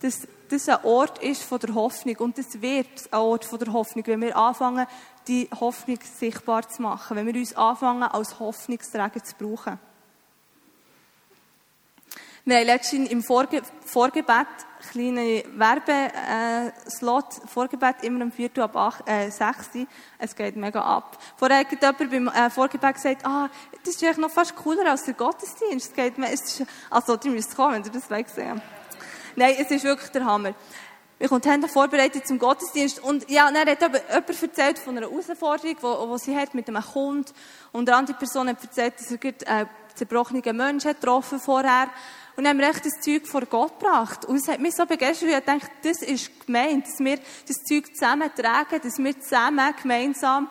dass 0.00 0.26
das 0.48 0.68
ein 0.68 0.84
Ort 0.84 1.22
ist 1.22 1.42
von 1.42 1.58
der 1.58 1.74
Hoffnung. 1.74 2.16
Und 2.16 2.38
das 2.38 2.60
wird 2.60 2.88
ein 3.10 3.18
Ort 3.18 3.44
von 3.44 3.58
der 3.58 3.72
Hoffnung, 3.72 4.06
wenn 4.06 4.20
wir 4.20 4.36
anfangen, 4.36 4.86
die 5.28 5.48
Hoffnung 5.58 5.98
sichtbar 6.18 6.68
zu 6.68 6.82
machen. 6.82 7.16
Wenn 7.16 7.26
wir 7.26 7.34
uns 7.34 7.54
anfangen, 7.56 8.02
als 8.02 8.38
Hoffnungsträger 8.38 9.22
zu 9.22 9.34
brauchen. 9.38 9.78
Wir 12.44 12.56
haben 12.56 12.66
letztens 12.66 13.08
im 13.08 13.22
Vorge 13.22 13.62
Vorgebet 13.84 14.48
kleine 14.90 15.44
Werbeslot, 15.54 17.24
äh, 17.24 17.46
Vorgebet 17.46 18.02
immer 18.02 18.24
um 18.24 18.32
4 18.32 18.50
Uhr 18.56 18.64
ab 18.64 18.74
8, 18.74 19.08
äh, 19.08 19.30
6 19.30 19.86
Es 20.18 20.34
geht 20.34 20.56
mega 20.56 20.82
ab. 20.82 21.18
Vorher 21.36 21.60
hat 21.60 21.70
jemand 21.70 22.10
beim 22.10 22.26
äh, 22.26 22.50
Vorgebet 22.50 22.94
gesagt, 22.94 23.24
ah, 23.24 23.48
das 23.84 23.94
ist 23.94 24.02
eigentlich 24.02 24.18
noch 24.18 24.30
fast 24.32 24.56
cooler 24.56 24.90
als 24.90 25.04
der 25.04 25.14
Gottesdienst. 25.14 25.90
Es 25.90 25.94
geht, 25.94 26.14
es 26.18 26.58
ist, 26.58 26.66
also, 26.90 27.16
die 27.16 27.30
müsst 27.30 27.54
kommen, 27.54 27.74
wenn 27.74 27.84
ihr 27.84 27.92
das 27.92 28.10
wollt 28.10 28.28
sehen. 28.28 28.60
Nein, 29.36 29.54
es 29.60 29.70
ist 29.70 29.84
wirklich 29.84 30.10
der 30.10 30.24
Hammer. 30.24 30.52
Wir 31.20 31.30
haben 31.30 31.68
vorbereitet 31.68 32.26
zum 32.26 32.40
Gottesdienst 32.40 32.98
und 33.04 33.30
ja, 33.30 33.48
dann 33.52 33.68
hat 33.68 33.80
jemand 33.80 34.42
erzählt 34.42 34.80
von 34.80 34.96
einer 34.96 35.08
Herausforderung, 35.08 35.76
die, 35.80 36.18
sie 36.18 36.36
hat 36.36 36.54
mit 36.54 36.66
einem 36.66 36.82
Kunden 36.82 37.30
und 37.70 37.88
eine 37.88 37.96
andere 37.96 38.16
Person 38.16 38.48
hat 38.48 38.60
erzählt, 38.60 38.94
dass 38.98 39.12
er 39.12 39.20
einen 39.46 39.68
zerbrochenen 39.94 40.56
Menschen 40.56 40.92
getroffen 40.92 41.38
vorher 41.38 41.88
Und 42.36 42.48
haben 42.48 42.58
wir 42.58 42.68
echt 42.68 42.86
das 42.86 43.00
Zeug 43.00 43.26
vor 43.26 43.42
Gott 43.42 43.78
gebracht. 43.78 44.24
Und 44.24 44.36
es 44.36 44.48
hat 44.48 44.60
mich 44.60 44.74
so 44.74 44.86
begeistert, 44.86 45.28
ich 45.28 45.44
dachte, 45.44 45.70
das 45.82 46.02
ist 46.02 46.46
gemeint, 46.46 46.86
dass 46.86 46.98
wir 46.98 47.18
das 47.46 47.62
Zeug 47.64 47.94
zusammen 47.94 48.30
tragen, 48.34 48.80
dass 48.82 48.98
wir 48.98 49.20
zusammen 49.20 49.74
gemeinsam 49.80 50.48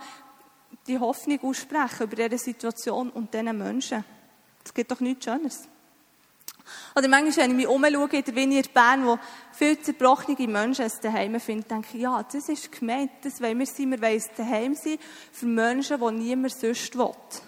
die 0.88 1.00
Hoffnung 1.00 1.40
aussprechen 1.42 2.04
über 2.04 2.16
diese 2.16 2.38
Situation 2.38 3.10
und 3.10 3.34
diesen 3.34 3.58
Menschen. 3.58 4.04
Es 4.64 4.74
gibt 4.74 4.92
doch 4.92 5.00
nichts 5.00 5.26
Schöneres. 5.26 5.68
Oder 6.96 7.08
manchmal, 7.08 7.46
wenn 7.46 7.52
ich 7.52 7.58
mich 7.58 7.68
umschaue 7.68 8.10
in 8.10 8.24
der 8.24 8.36
Wiener 8.36 8.62
Bern, 8.74 9.06
wo 9.06 9.20
viele 9.52 9.82
zerbrochene 9.82 10.48
Menschen 10.48 10.86
es 10.86 11.00
daheim 11.00 11.40
finden, 11.40 11.68
denke 11.68 11.88
ich, 11.94 12.02
ja, 12.02 12.24
das 12.24 12.50
ist 12.50 12.72
gemeint, 12.72 13.12
das 13.24 13.42
wollen 13.42 13.60
wir 13.60 13.66
sein, 13.66 13.92
wir 13.92 14.02
wollen 14.02 14.18
es 14.18 14.30
daheim 14.36 14.76
sein 14.76 14.98
für 15.32 15.46
Menschen, 15.46 16.00
die 16.00 16.12
niemand 16.12 16.54
sonst 16.54 16.96
will. 16.96 17.06
Und 17.06 17.42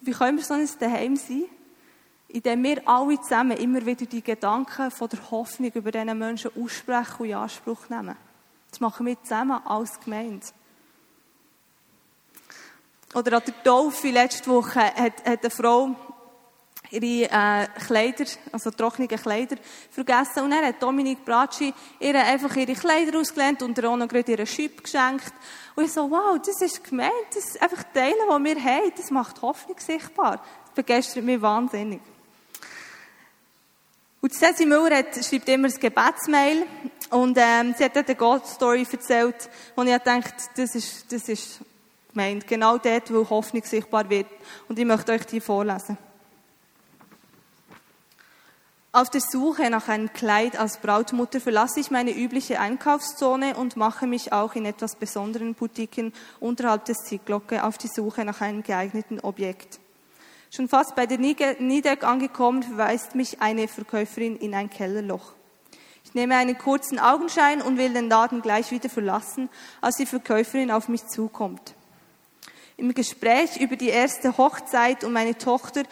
wie 0.00 0.12
können 0.12 0.38
wir 0.38 0.44
so 0.44 0.54
ein 0.54 0.68
daheim 0.80 1.16
sein? 1.16 1.44
Indem 2.32 2.62
wir 2.64 2.88
alle 2.88 3.20
zusammen 3.20 3.58
immer 3.58 3.84
wieder 3.84 4.06
die 4.06 4.22
Gedanken 4.22 4.90
von 4.90 5.08
der 5.08 5.30
Hoffnung 5.30 5.70
über 5.72 5.90
diese 5.90 6.14
Menschen 6.14 6.50
aussprechen 6.60 7.16
und 7.18 7.28
in 7.28 7.34
Anspruch 7.34 7.88
nehmen. 7.88 8.16
Das 8.70 8.80
machen 8.80 9.04
wir 9.04 9.22
zusammen 9.22 9.60
als 9.66 10.00
Gemeinde. 10.00 10.46
Oder 13.14 13.36
an 13.36 13.42
der 13.46 13.62
Taufe 13.62 14.08
letzte 14.10 14.50
Woche 14.50 14.80
hat, 14.80 14.96
hat 14.96 15.44
eine 15.44 15.50
Frau 15.50 15.94
ihre 16.90 17.30
äh, 17.30 17.66
Kleider, 17.86 18.24
also 18.52 18.70
trockene 18.70 19.08
Kleider, 19.08 19.56
vergessen. 19.90 20.44
Und 20.44 20.50
dann 20.50 20.64
hat 20.64 20.82
Dominik 20.82 21.24
Bracci 21.24 21.72
ihr 22.00 22.14
einfach 22.14 22.54
ihre 22.56 22.74
Kleider 22.74 23.18
ausgelehnt 23.18 23.62
und 23.62 23.76
ihr 23.76 23.90
auch 23.90 23.96
noch 23.96 24.08
gerade 24.08 24.32
ihren 24.32 24.46
Schüpp 24.46 24.84
geschenkt. 24.84 25.32
Und 25.74 25.84
ich 25.84 25.92
so, 25.92 26.10
wow, 26.10 26.38
das 26.38 26.60
ist 26.60 26.84
gemeint, 26.84 27.12
das 27.34 27.44
ist 27.44 27.62
einfach 27.62 27.82
Teile, 27.94 28.14
die 28.14 28.44
wir 28.44 28.64
haben, 28.64 28.92
das 28.96 29.10
macht 29.10 29.40
Hoffnung 29.42 29.76
sichtbar. 29.78 30.42
Das 30.64 30.74
begeistert 30.74 31.24
mich 31.24 31.40
wahnsinnig. 31.40 32.00
Und 34.22 34.32
Ceci 34.32 34.66
Müller 34.66 34.98
hat, 34.98 35.16
schreibt 35.24 35.48
immer 35.48 35.66
ein 35.66 35.74
Gebetsmail 35.74 36.64
und 37.10 37.36
ähm, 37.36 37.74
sie 37.76 37.84
hat 37.84 37.96
dort 37.96 38.06
eine 38.06 38.14
God-Story 38.14 38.86
erzählt, 38.88 39.50
wo 39.74 39.82
ich 39.82 39.92
gedacht 39.92 40.34
das 40.54 40.76
ist, 40.76 41.12
das 41.12 41.28
ist 41.28 41.58
gemeint, 42.12 42.46
genau 42.46 42.78
dort, 42.78 43.12
wo 43.12 43.28
Hoffnung 43.28 43.64
sichtbar 43.64 44.08
wird. 44.08 44.28
Und 44.68 44.78
ich 44.78 44.84
möchte 44.84 45.10
euch 45.10 45.26
die 45.26 45.40
vorlesen. 45.40 45.98
Auf 48.92 49.10
der 49.10 49.22
Suche 49.22 49.68
nach 49.70 49.88
einem 49.88 50.12
Kleid 50.12 50.56
als 50.56 50.76
Brautmutter 50.76 51.40
verlasse 51.40 51.80
ich 51.80 51.90
meine 51.90 52.16
übliche 52.16 52.60
Einkaufszone 52.60 53.56
und 53.56 53.76
mache 53.76 54.06
mich 54.06 54.32
auch 54.32 54.54
in 54.54 54.66
etwas 54.66 54.94
besonderen 54.94 55.54
Boutiquen 55.54 56.12
unterhalb 56.38 56.84
des 56.84 56.98
Zielglocke 56.98 57.64
auf 57.64 57.76
die 57.76 57.88
Suche 57.88 58.24
nach 58.24 58.40
einem 58.40 58.62
geeigneten 58.62 59.18
Objekt. 59.18 59.81
Schon 60.54 60.68
fast 60.68 60.94
bei 60.94 61.06
der 61.06 61.16
Niedeck 61.16 62.04
angekommen, 62.04 62.62
verweist 62.62 63.14
mich 63.14 63.40
eine 63.40 63.68
Verkäuferin 63.68 64.36
in 64.36 64.54
ein 64.54 64.68
Kellerloch. 64.68 65.32
Ich 66.04 66.12
nehme 66.12 66.36
einen 66.36 66.58
kurzen 66.58 66.98
Augenschein 66.98 67.62
und 67.62 67.78
will 67.78 67.94
den 67.94 68.10
Laden 68.10 68.42
gleich 68.42 68.70
wieder 68.70 68.90
verlassen, 68.90 69.48
als 69.80 69.96
die 69.96 70.04
Verkäuferin 70.04 70.70
auf 70.70 70.88
mich 70.88 71.06
zukommt. 71.06 71.74
Im 72.76 72.92
Gespräch 72.92 73.56
über 73.62 73.76
die 73.76 73.88
erste 73.88 74.36
Hochzeit 74.36 75.04
und 75.04 75.14
meine 75.14 75.38
Tochter 75.38 75.84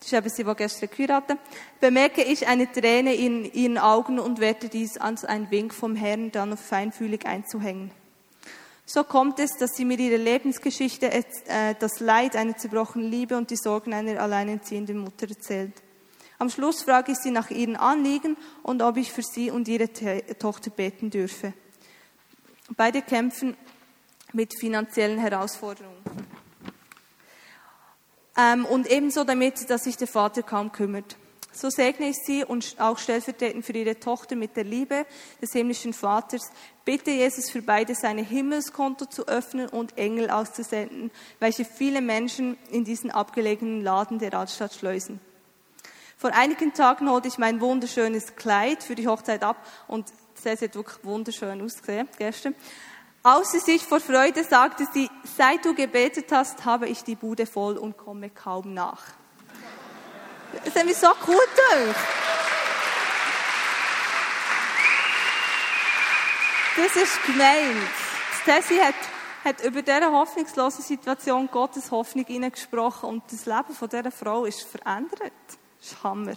ist 0.00 0.12
eben 0.12 0.28
sie, 0.28 0.44
die 0.44 0.54
gestern 0.54 0.90
geheiratet 0.90 1.38
bemerke 1.80 2.22
ich 2.22 2.46
eine 2.46 2.70
Träne 2.70 3.16
in 3.16 3.52
ihren 3.52 3.78
Augen 3.78 4.20
und 4.20 4.38
werde 4.38 4.68
dies 4.68 4.96
als 4.96 5.24
ein 5.24 5.50
Wink 5.50 5.74
vom 5.74 5.96
Herrn 5.96 6.30
dann 6.30 6.52
auf 6.52 6.60
feinfühlig 6.60 7.26
einzuhängen. 7.26 7.90
So 8.86 9.02
kommt 9.02 9.38
es, 9.38 9.56
dass 9.56 9.76
sie 9.76 9.84
mir 9.84 9.98
ihre 9.98 10.18
Lebensgeschichte, 10.18 11.10
äh, 11.10 11.74
das 11.78 12.00
Leid 12.00 12.36
einer 12.36 12.56
zerbrochenen 12.56 13.10
Liebe 13.10 13.36
und 13.36 13.50
die 13.50 13.56
Sorgen 13.56 13.94
einer 13.94 14.20
alleinerziehenden 14.20 14.98
Mutter 14.98 15.28
erzählt. 15.28 15.72
Am 16.38 16.50
Schluss 16.50 16.82
frage 16.82 17.12
ich 17.12 17.18
sie 17.18 17.30
nach 17.30 17.50
ihren 17.50 17.76
Anliegen 17.76 18.36
und 18.62 18.82
ob 18.82 18.96
ich 18.96 19.12
für 19.12 19.22
sie 19.22 19.50
und 19.50 19.68
ihre 19.68 19.90
Tochter 20.38 20.70
beten 20.70 21.08
dürfe. 21.08 21.54
Beide 22.76 23.02
kämpfen 23.02 23.56
mit 24.32 24.58
finanziellen 24.58 25.18
Herausforderungen. 25.18 26.02
Ähm, 28.36 28.64
und 28.66 28.88
ebenso 28.88 29.24
damit, 29.24 29.70
dass 29.70 29.84
sich 29.84 29.96
der 29.96 30.08
Vater 30.08 30.42
kaum 30.42 30.72
kümmert. 30.72 31.16
So 31.56 31.70
segne 31.70 32.08
ich 32.08 32.16
sie 32.16 32.44
und 32.44 32.74
auch 32.80 32.98
stellvertretend 32.98 33.64
für 33.64 33.72
ihre 33.72 34.00
Tochter 34.00 34.34
mit 34.34 34.56
der 34.56 34.64
Liebe 34.64 35.06
des 35.40 35.52
himmlischen 35.52 35.92
Vaters. 35.92 36.50
Bitte 36.84 37.12
Jesus 37.12 37.48
für 37.48 37.62
beide 37.62 37.94
seine 37.94 38.22
Himmelskonto 38.22 39.06
zu 39.06 39.28
öffnen 39.28 39.68
und 39.68 39.96
Engel 39.96 40.30
auszusenden, 40.30 41.12
welche 41.38 41.64
viele 41.64 42.00
Menschen 42.00 42.58
in 42.70 42.84
diesen 42.84 43.12
abgelegenen 43.12 43.82
Laden 43.82 44.18
der 44.18 44.34
Altstadt 44.34 44.74
schleusen. 44.74 45.20
Vor 46.16 46.32
einigen 46.34 46.74
Tagen 46.74 47.08
holte 47.08 47.28
ich 47.28 47.38
mein 47.38 47.60
wunderschönes 47.60 48.34
Kleid 48.34 48.82
für 48.82 48.96
die 48.96 49.06
Hochzeit 49.06 49.44
ab 49.44 49.64
und 49.86 50.06
es 50.44 50.60
hat 50.60 50.74
wirklich 50.74 51.04
wunderschön 51.04 51.62
ausgesehen 51.62 52.08
gestern. 52.18 52.56
Außer 53.22 53.60
sich 53.60 53.82
vor 53.82 54.00
Freude 54.00 54.42
sagte 54.42 54.86
sie, 54.92 55.08
seit 55.36 55.64
du 55.64 55.74
gebetet 55.74 56.26
hast, 56.32 56.64
habe 56.64 56.88
ich 56.88 57.04
die 57.04 57.14
Bude 57.14 57.46
voll 57.46 57.76
und 57.76 57.96
komme 57.96 58.28
kaum 58.28 58.74
nach. 58.74 59.04
Das 60.64 60.74
hat 60.74 60.84
mich 60.84 60.96
so 60.96 61.08
gut 61.08 61.26
gedacht. 61.26 61.96
Das 66.76 66.96
ist 66.96 67.24
gemeint. 67.24 67.90
Tessie 68.44 68.80
hat, 68.80 68.94
hat 69.44 69.64
über 69.64 69.80
diese 69.80 70.10
hoffnungslose 70.10 70.82
Situation 70.82 71.48
Gottes 71.50 71.90
Hoffnung 71.90 72.26
hineingesprochen 72.26 73.08
und 73.08 73.22
das 73.30 73.46
Leben 73.46 73.74
von 73.74 73.88
dieser 73.88 74.10
Frau 74.10 74.44
ist 74.44 74.62
verändert. 74.62 75.32
Das 75.78 75.92
ist 75.92 76.02
Hammer. 76.02 76.34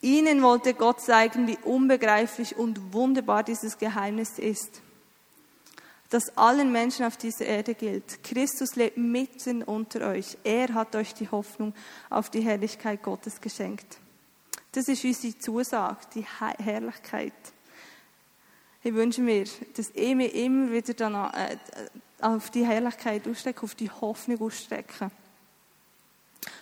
Ihnen 0.00 0.42
wollte 0.42 0.74
Gott 0.74 1.00
zeigen, 1.00 1.46
wie 1.46 1.58
unbegreiflich 1.58 2.56
und 2.56 2.92
wunderbar 2.92 3.42
dieses 3.42 3.78
Geheimnis 3.78 4.38
ist, 4.38 4.80
das 6.10 6.36
allen 6.36 6.72
Menschen 6.72 7.04
auf 7.04 7.16
dieser 7.16 7.44
Erde 7.46 7.74
gilt. 7.74 8.22
Christus 8.24 8.76
lebt 8.76 8.96
mitten 8.96 9.62
unter 9.62 10.08
euch. 10.08 10.38
Er 10.42 10.72
hat 10.72 10.96
euch 10.96 11.12
die 11.14 11.30
Hoffnung 11.30 11.74
auf 12.08 12.30
die 12.30 12.40
Herrlichkeit 12.40 13.02
Gottes 13.02 13.40
geschenkt. 13.40 13.98
Das 14.72 14.88
ist 14.88 15.04
unsere 15.04 15.38
Zusage, 15.38 15.98
die 16.14 16.24
Herrlichkeit. 16.58 17.32
Ich 18.82 18.94
wünsche 18.94 19.20
mir, 19.20 19.44
dass 19.76 19.90
ich 19.92 20.14
mich 20.14 20.34
immer 20.34 20.70
wieder 20.70 20.94
dann 20.94 21.14
äh, 21.14 21.56
auf 22.20 22.50
die 22.50 22.64
Herrlichkeit 22.64 23.26
ausstrecke, 23.28 23.62
auf 23.62 23.74
die 23.74 23.90
Hoffnung 23.90 24.40
ausstrecke. 24.40 25.10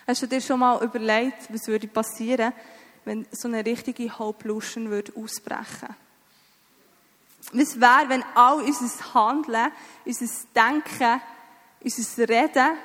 Hast 0.05 0.21
du 0.21 0.27
dir 0.27 0.41
schon 0.41 0.59
mal 0.59 0.83
überlegt, 0.83 1.53
was 1.53 1.67
würde 1.67 1.87
passieren, 1.87 2.53
wenn 3.05 3.25
so 3.31 3.47
eine 3.47 3.65
richtige 3.65 4.17
Hope-Lution 4.19 4.89
würde 4.89 5.13
ausbrechen 5.15 5.95
Was 7.53 7.79
wäre, 7.79 8.09
wenn 8.09 8.23
all 8.35 8.61
unser 8.61 9.13
Handeln, 9.13 9.71
unser 10.05 10.27
Denken, 10.53 11.21
unser 11.81 12.29
Reden 12.29 12.77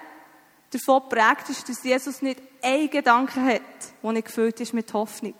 davon 0.71 1.09
prägt 1.09 1.51
ist, 1.51 1.69
dass 1.69 1.83
Jesus 1.83 2.23
nicht 2.23 2.41
einen 2.63 2.89
Gedanken 2.89 3.45
hat, 3.45 3.63
der 4.03 4.13
nicht 4.13 4.27
gefüllt 4.27 4.61
ist 4.61 4.73
mit 4.73 4.93
Hoffnung. 4.93 5.35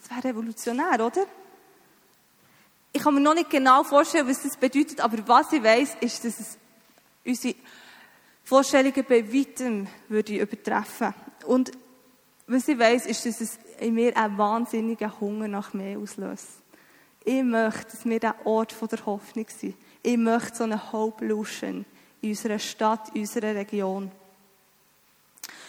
Das 0.00 0.10
wäre 0.10 0.28
revolutionär, 0.28 1.04
oder? 1.04 1.26
Ich 2.92 3.02
kann 3.02 3.14
mir 3.14 3.20
noch 3.20 3.34
nicht 3.34 3.50
genau 3.50 3.84
vorstellen, 3.84 4.28
was 4.28 4.42
das 4.42 4.56
bedeutet, 4.56 5.00
aber 5.00 5.26
was 5.26 5.52
ich 5.52 5.62
weiß, 5.62 5.96
ist, 6.00 6.24
dass 6.24 6.40
es 6.40 6.58
unsere 7.24 7.54
Vorstellungen 8.44 9.04
bei 9.06 9.32
weitem 9.32 9.86
würde 10.08 10.38
übertreffen. 10.38 11.12
Und 11.44 11.72
was 12.46 12.66
ich 12.66 12.78
weiß, 12.78 13.06
ist, 13.06 13.26
dass 13.26 13.40
es 13.40 13.58
in 13.78 13.94
mir 13.94 14.16
einen 14.16 14.38
wahnsinnigen 14.38 15.20
Hunger 15.20 15.48
nach 15.48 15.74
mehr 15.74 15.98
auslöst. 15.98 16.57
Ich 17.28 17.42
möchte, 17.42 17.90
dass 17.90 18.06
wir 18.06 18.18
der 18.18 18.46
Ort 18.46 18.74
der 18.90 19.04
Hoffnung 19.04 19.44
sind. 19.48 19.76
Ich 20.02 20.16
möchte 20.16 20.56
so 20.56 20.64
eine 20.64 20.92
Hope 20.92 21.26
Lution 21.26 21.84
in 22.22 22.30
unserer 22.30 22.58
Stadt, 22.58 23.10
in 23.10 23.20
unserer 23.20 23.54
Region. 23.54 24.10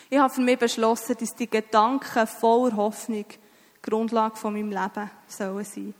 Ich 0.09 0.17
habe 0.17 0.33
für 0.33 0.39
mich 0.39 0.57
beschlossen, 0.57 1.17
dass 1.19 1.35
die 1.35 1.49
Gedanken 1.49 2.27
voller 2.27 2.77
Hoffnung 2.77 3.25
die 3.27 3.81
Grundlage 3.81 4.37
von 4.37 4.53
meinem 4.53 4.69
Leben 4.69 5.11
sollen 5.27 5.65
sein. 5.65 5.93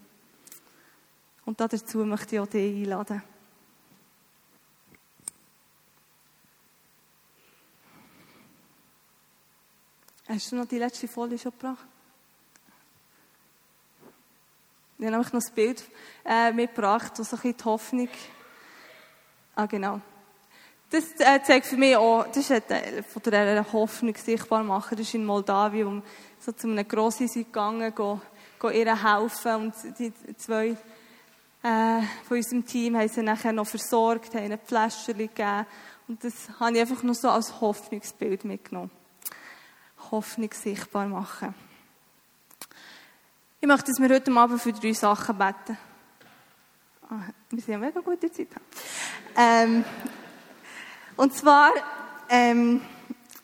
Und 1.43 1.59
dazu 1.59 2.05
möchte 2.05 2.37
ich 2.37 2.39
auch 2.39 2.47
dich 2.47 2.77
einladen. 2.77 3.21
Hast 10.25 10.53
du 10.53 10.55
noch 10.55 10.67
die 10.67 10.77
letzte 10.77 11.09
Folie 11.09 11.37
schon 11.37 11.51
gebracht? 11.51 11.85
Ich 14.99 15.05
habe 15.05 15.13
nämlich 15.13 15.31
noch 15.31 15.41
ein 15.41 15.55
Bild 15.55 15.83
äh, 16.25 16.51
mitgebracht, 16.51 17.13
das 17.17 17.29
so 17.29 17.37
ein 17.37 17.41
bisschen 17.41 17.57
die 17.57 17.63
Hoffnung. 17.63 18.09
Ah, 19.55 19.65
genau. 19.65 20.01
Das 20.89 21.05
äh, 21.19 21.41
zeigt 21.41 21.67
für 21.67 21.77
mich 21.77 21.95
auch, 21.95 22.27
das 22.27 22.37
ist 22.37 22.51
ein 22.51 22.67
Teil 22.67 23.03
von 23.03 23.21
der 23.23 23.71
Hoffnung 23.71 24.13
sichtbar 24.17 24.61
machen. 24.61 24.97
Das 24.97 25.07
ist 25.07 25.13
in 25.13 25.25
Moldawien, 25.25 25.95
wir 25.95 26.03
so 26.37 26.51
zu 26.51 26.67
einem 26.67 26.85
Grossi 26.85 27.29
sind 27.29 27.45
gegangen, 27.45 27.95
go, 27.95 28.19
go 28.59 28.69
ihr 28.71 28.93
helfen 29.01 29.55
und 29.55 29.73
die 29.97 30.11
zwei 30.35 30.75
äh, 31.63 32.01
von 32.27 32.35
unserem 32.35 32.65
Team 32.65 32.97
haben 32.97 33.07
sie 33.07 33.23
nachher 33.23 33.53
noch 33.53 33.67
versorgt, 33.67 34.35
haben 34.35 34.47
ihnen 34.47 34.59
Fläschchen 34.61 35.17
gegeben 35.17 35.65
Und 36.09 36.21
das 36.25 36.49
habe 36.59 36.73
ich 36.73 36.81
einfach 36.81 37.03
nur 37.03 37.15
so 37.15 37.29
als 37.29 37.61
Hoffnungsbild 37.61 38.43
mitgenommen. 38.43 38.91
Hoffnung 40.11 40.51
sichtbar 40.51 41.07
machen. 41.07 41.55
Ich 43.61 43.67
möchte, 43.67 43.91
dass 43.91 43.99
wir 43.99 44.07
heute 44.07 44.31
Abend 44.31 44.61
für 44.61 44.71
drei 44.71 44.93
Sachen 44.93 45.37
beten. 45.37 45.77
Ah, 47.09 47.23
wir 47.49 47.61
sind 47.61 47.73
ja 47.73 47.77
mega 47.77 47.99
gute 47.99 48.31
Zeit. 48.31 48.47
Ähm, 49.35 49.83
und 51.17 51.35
zwar, 51.35 51.73
ähm, 52.29 52.81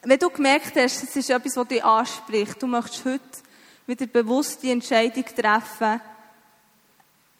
wenn 0.03 0.17
du 0.17 0.29
gemerkt 0.29 0.77
hast, 0.77 1.03
es 1.03 1.15
ist 1.17 1.29
etwas, 1.29 1.57
was 1.57 1.67
dich 1.67 1.83
anspricht, 1.83 2.61
du 2.61 2.67
möchtest 2.67 3.03
heute 3.03 3.21
wieder 3.87 4.07
bewusst 4.07 4.63
die 4.63 4.71
Entscheidung 4.71 5.25
treffen, 5.25 5.99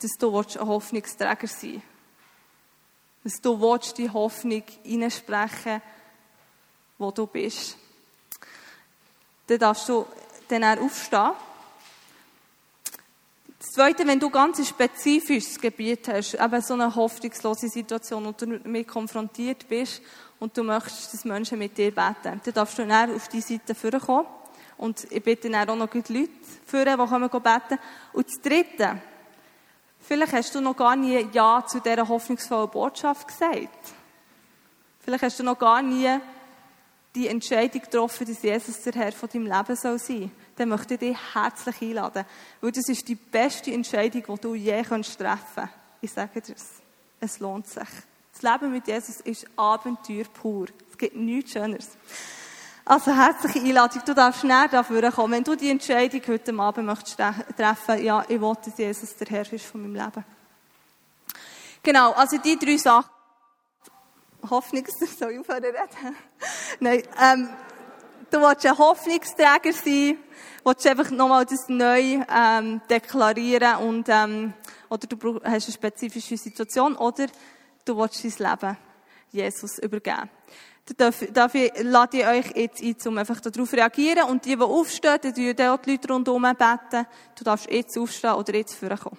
dass 0.02 0.12
du 0.20 0.38
ein 0.38 0.68
Hoffnungsträger 0.68 1.48
sein 1.48 1.82
willst. 3.24 3.36
Dass 3.36 3.42
du 3.42 3.62
willst, 3.62 3.98
die 3.98 4.10
Hoffnung 4.10 4.64
hineinsprechen 4.84 5.82
wo 6.98 7.12
du 7.12 7.26
bist. 7.26 7.78
Dann 9.48 9.60
darfst 9.60 9.88
du 9.88 10.06
dann 10.50 10.80
aufstehen. 10.80 11.32
Das 13.66 13.74
Zweite, 13.74 14.06
wenn 14.06 14.20
du 14.20 14.30
ganz 14.30 14.60
ein 14.60 14.66
spezifisches 14.66 15.60
Gebiet 15.60 16.08
hast, 16.08 16.36
eben 16.36 16.62
so 16.62 16.76
eine 16.76 16.94
hoffnungslose 16.94 17.68
Situation 17.68 18.28
und 18.28 18.40
du 18.40 18.60
damit 18.60 18.88
konfrontiert 18.88 19.68
bist 19.68 20.04
und 20.40 20.56
du 20.56 20.62
möchtest, 20.62 21.12
dass 21.12 21.26
Menschen 21.26 21.58
mit 21.58 21.76
dir 21.76 21.90
beten, 21.90 22.40
dann 22.44 22.54
darfst 22.54 22.78
du 22.78 22.86
dann 22.86 23.16
auf 23.16 23.28
die 23.28 23.42
Seite 23.42 23.74
vorkommen. 23.74 24.28
Und 24.78 25.12
ich 25.12 25.24
bitte 25.24 25.50
dann 25.50 25.68
auch 25.68 25.76
noch 25.76 25.92
Leute 25.92 26.30
führen, 26.64 27.00
die 27.00 27.08
kommen 27.08 27.30
beten. 27.30 27.80
Und 28.14 28.28
das 28.28 28.40
Dritte, 28.40 29.02
vielleicht 30.00 30.34
hast 30.34 30.54
du 30.54 30.62
noch 30.62 30.78
gar 30.78 30.96
nie 30.96 31.28
Ja 31.34 31.66
zu 31.66 31.80
dieser 31.80 32.08
hoffnungsvollen 32.08 32.70
Botschaft 32.70 33.28
gesagt. 33.28 33.94
Vielleicht 35.00 35.24
hast 35.24 35.40
du 35.40 35.44
noch 35.44 35.58
gar 35.58 35.82
nie 35.82 36.20
die 37.16 37.30
Entscheidung 37.30 37.82
getroffen, 37.82 38.28
dass 38.28 38.44
Jesus 38.44 38.84
der 38.84 38.94
Herr 38.94 39.12
von 39.12 39.28
deinem 39.28 39.48
Leben 39.48 39.76
soll 39.76 39.98
sein 39.98 40.20
soll. 40.20 40.30
Dann 40.56 40.70
möchte 40.70 40.94
ich 40.94 41.00
dich 41.02 41.18
herzlich 41.34 41.82
einladen. 41.82 42.26
Weil 42.62 42.72
das 42.72 42.88
ist 42.88 43.08
die 43.08 43.16
beste 43.16 43.72
Entscheidung, 43.72 44.24
die 44.28 44.42
du 44.42 44.56
je 44.56 44.82
treffen 44.82 45.04
kannst. 45.16 45.20
Ich 46.02 46.12
sage 46.12 46.42
dir 46.42 46.56
es. 46.56 46.66
Es 47.20 47.40
lohnt 47.40 47.68
sich. 47.68 47.88
Das 48.34 48.42
Leben 48.42 48.72
mit 48.72 48.88
Jesus 48.88 49.22
ist 49.22 49.48
Abenteuer 49.56 50.26
pur. 50.26 50.68
Es 50.92 50.98
gibt 50.98 51.16
nichts 51.16 51.52
Schöneres. 51.52 51.90
Also 52.84 53.16
herzliche 53.16 53.60
Einladung. 53.60 54.02
Du 54.06 54.14
darfst 54.14 54.44
näher 54.44 54.68
dafür 54.68 55.12
kommen. 55.12 55.34
Wenn 55.34 55.44
du 55.44 55.56
die 55.56 55.72
Entscheidung 55.72 56.22
heute 56.28 56.54
Abend 56.60 56.86
möchtest 56.86 57.18
treffen, 57.18 58.04
ja, 58.04 58.24
ich 58.28 58.40
will, 58.40 58.54
dass 58.64 58.78
Jesus 58.78 59.16
der 59.16 59.28
Herr 59.28 59.54
ist 59.54 59.66
von 59.66 59.82
meinem 59.82 59.96
Leben. 59.96 60.24
Genau, 61.82 62.12
also 62.12 62.38
die 62.38 62.58
drei 62.58 62.78
Sachen. 62.78 63.10
Hoffnung, 64.50 64.86
soll 65.20 65.32
ich 65.32 65.40
aufhören 65.40 65.64
reden? 65.64 66.16
Nein, 66.80 67.04
ähm, 67.20 67.50
du 68.32 68.40
willst 68.40 68.66
ein 68.66 68.78
Hoffnungsträger 68.78 69.74
sein, 69.74 70.18
willst 70.64 70.88
einfach 70.88 71.10
nochmal 71.12 71.46
das 71.46 71.68
neu 71.68 72.24
ähm, 72.30 72.82
deklarieren 72.90 73.78
und 73.78 74.08
ähm, 74.10 74.54
oder 74.90 75.08
du 75.08 75.36
hast 75.44 75.46
eine 75.46 75.74
spezifische 75.74 76.38
Situation 76.38 76.96
oder 76.96 77.28
du 77.84 77.98
willst 77.98 78.24
dein 78.24 78.50
Leben 78.50 78.78
Jesus 79.32 79.80
übergeben. 79.80 80.30
Dafür, 80.98 81.28
dafür 81.32 81.72
lade 81.82 82.18
ich 82.18 82.28
euch 82.28 82.56
jetzt 82.56 82.84
ein, 82.84 82.96
um 83.08 83.18
einfach 83.18 83.40
darauf 83.42 83.70
zu 83.70 83.76
reagieren. 83.76 84.30
Und 84.30 84.46
die, 84.46 84.56
die 84.56 84.62
aufstehen, 84.62 85.20
die, 85.24 85.56
die 85.56 85.64
Leute 85.64 86.08
rundherum 86.08 86.44
beten. 86.44 87.08
Du 87.36 87.44
darfst 87.44 87.70
jetzt 87.72 87.98
aufstehen 87.98 88.34
oder 88.34 88.54
jetzt 88.54 88.76
vorkommen. 88.76 89.18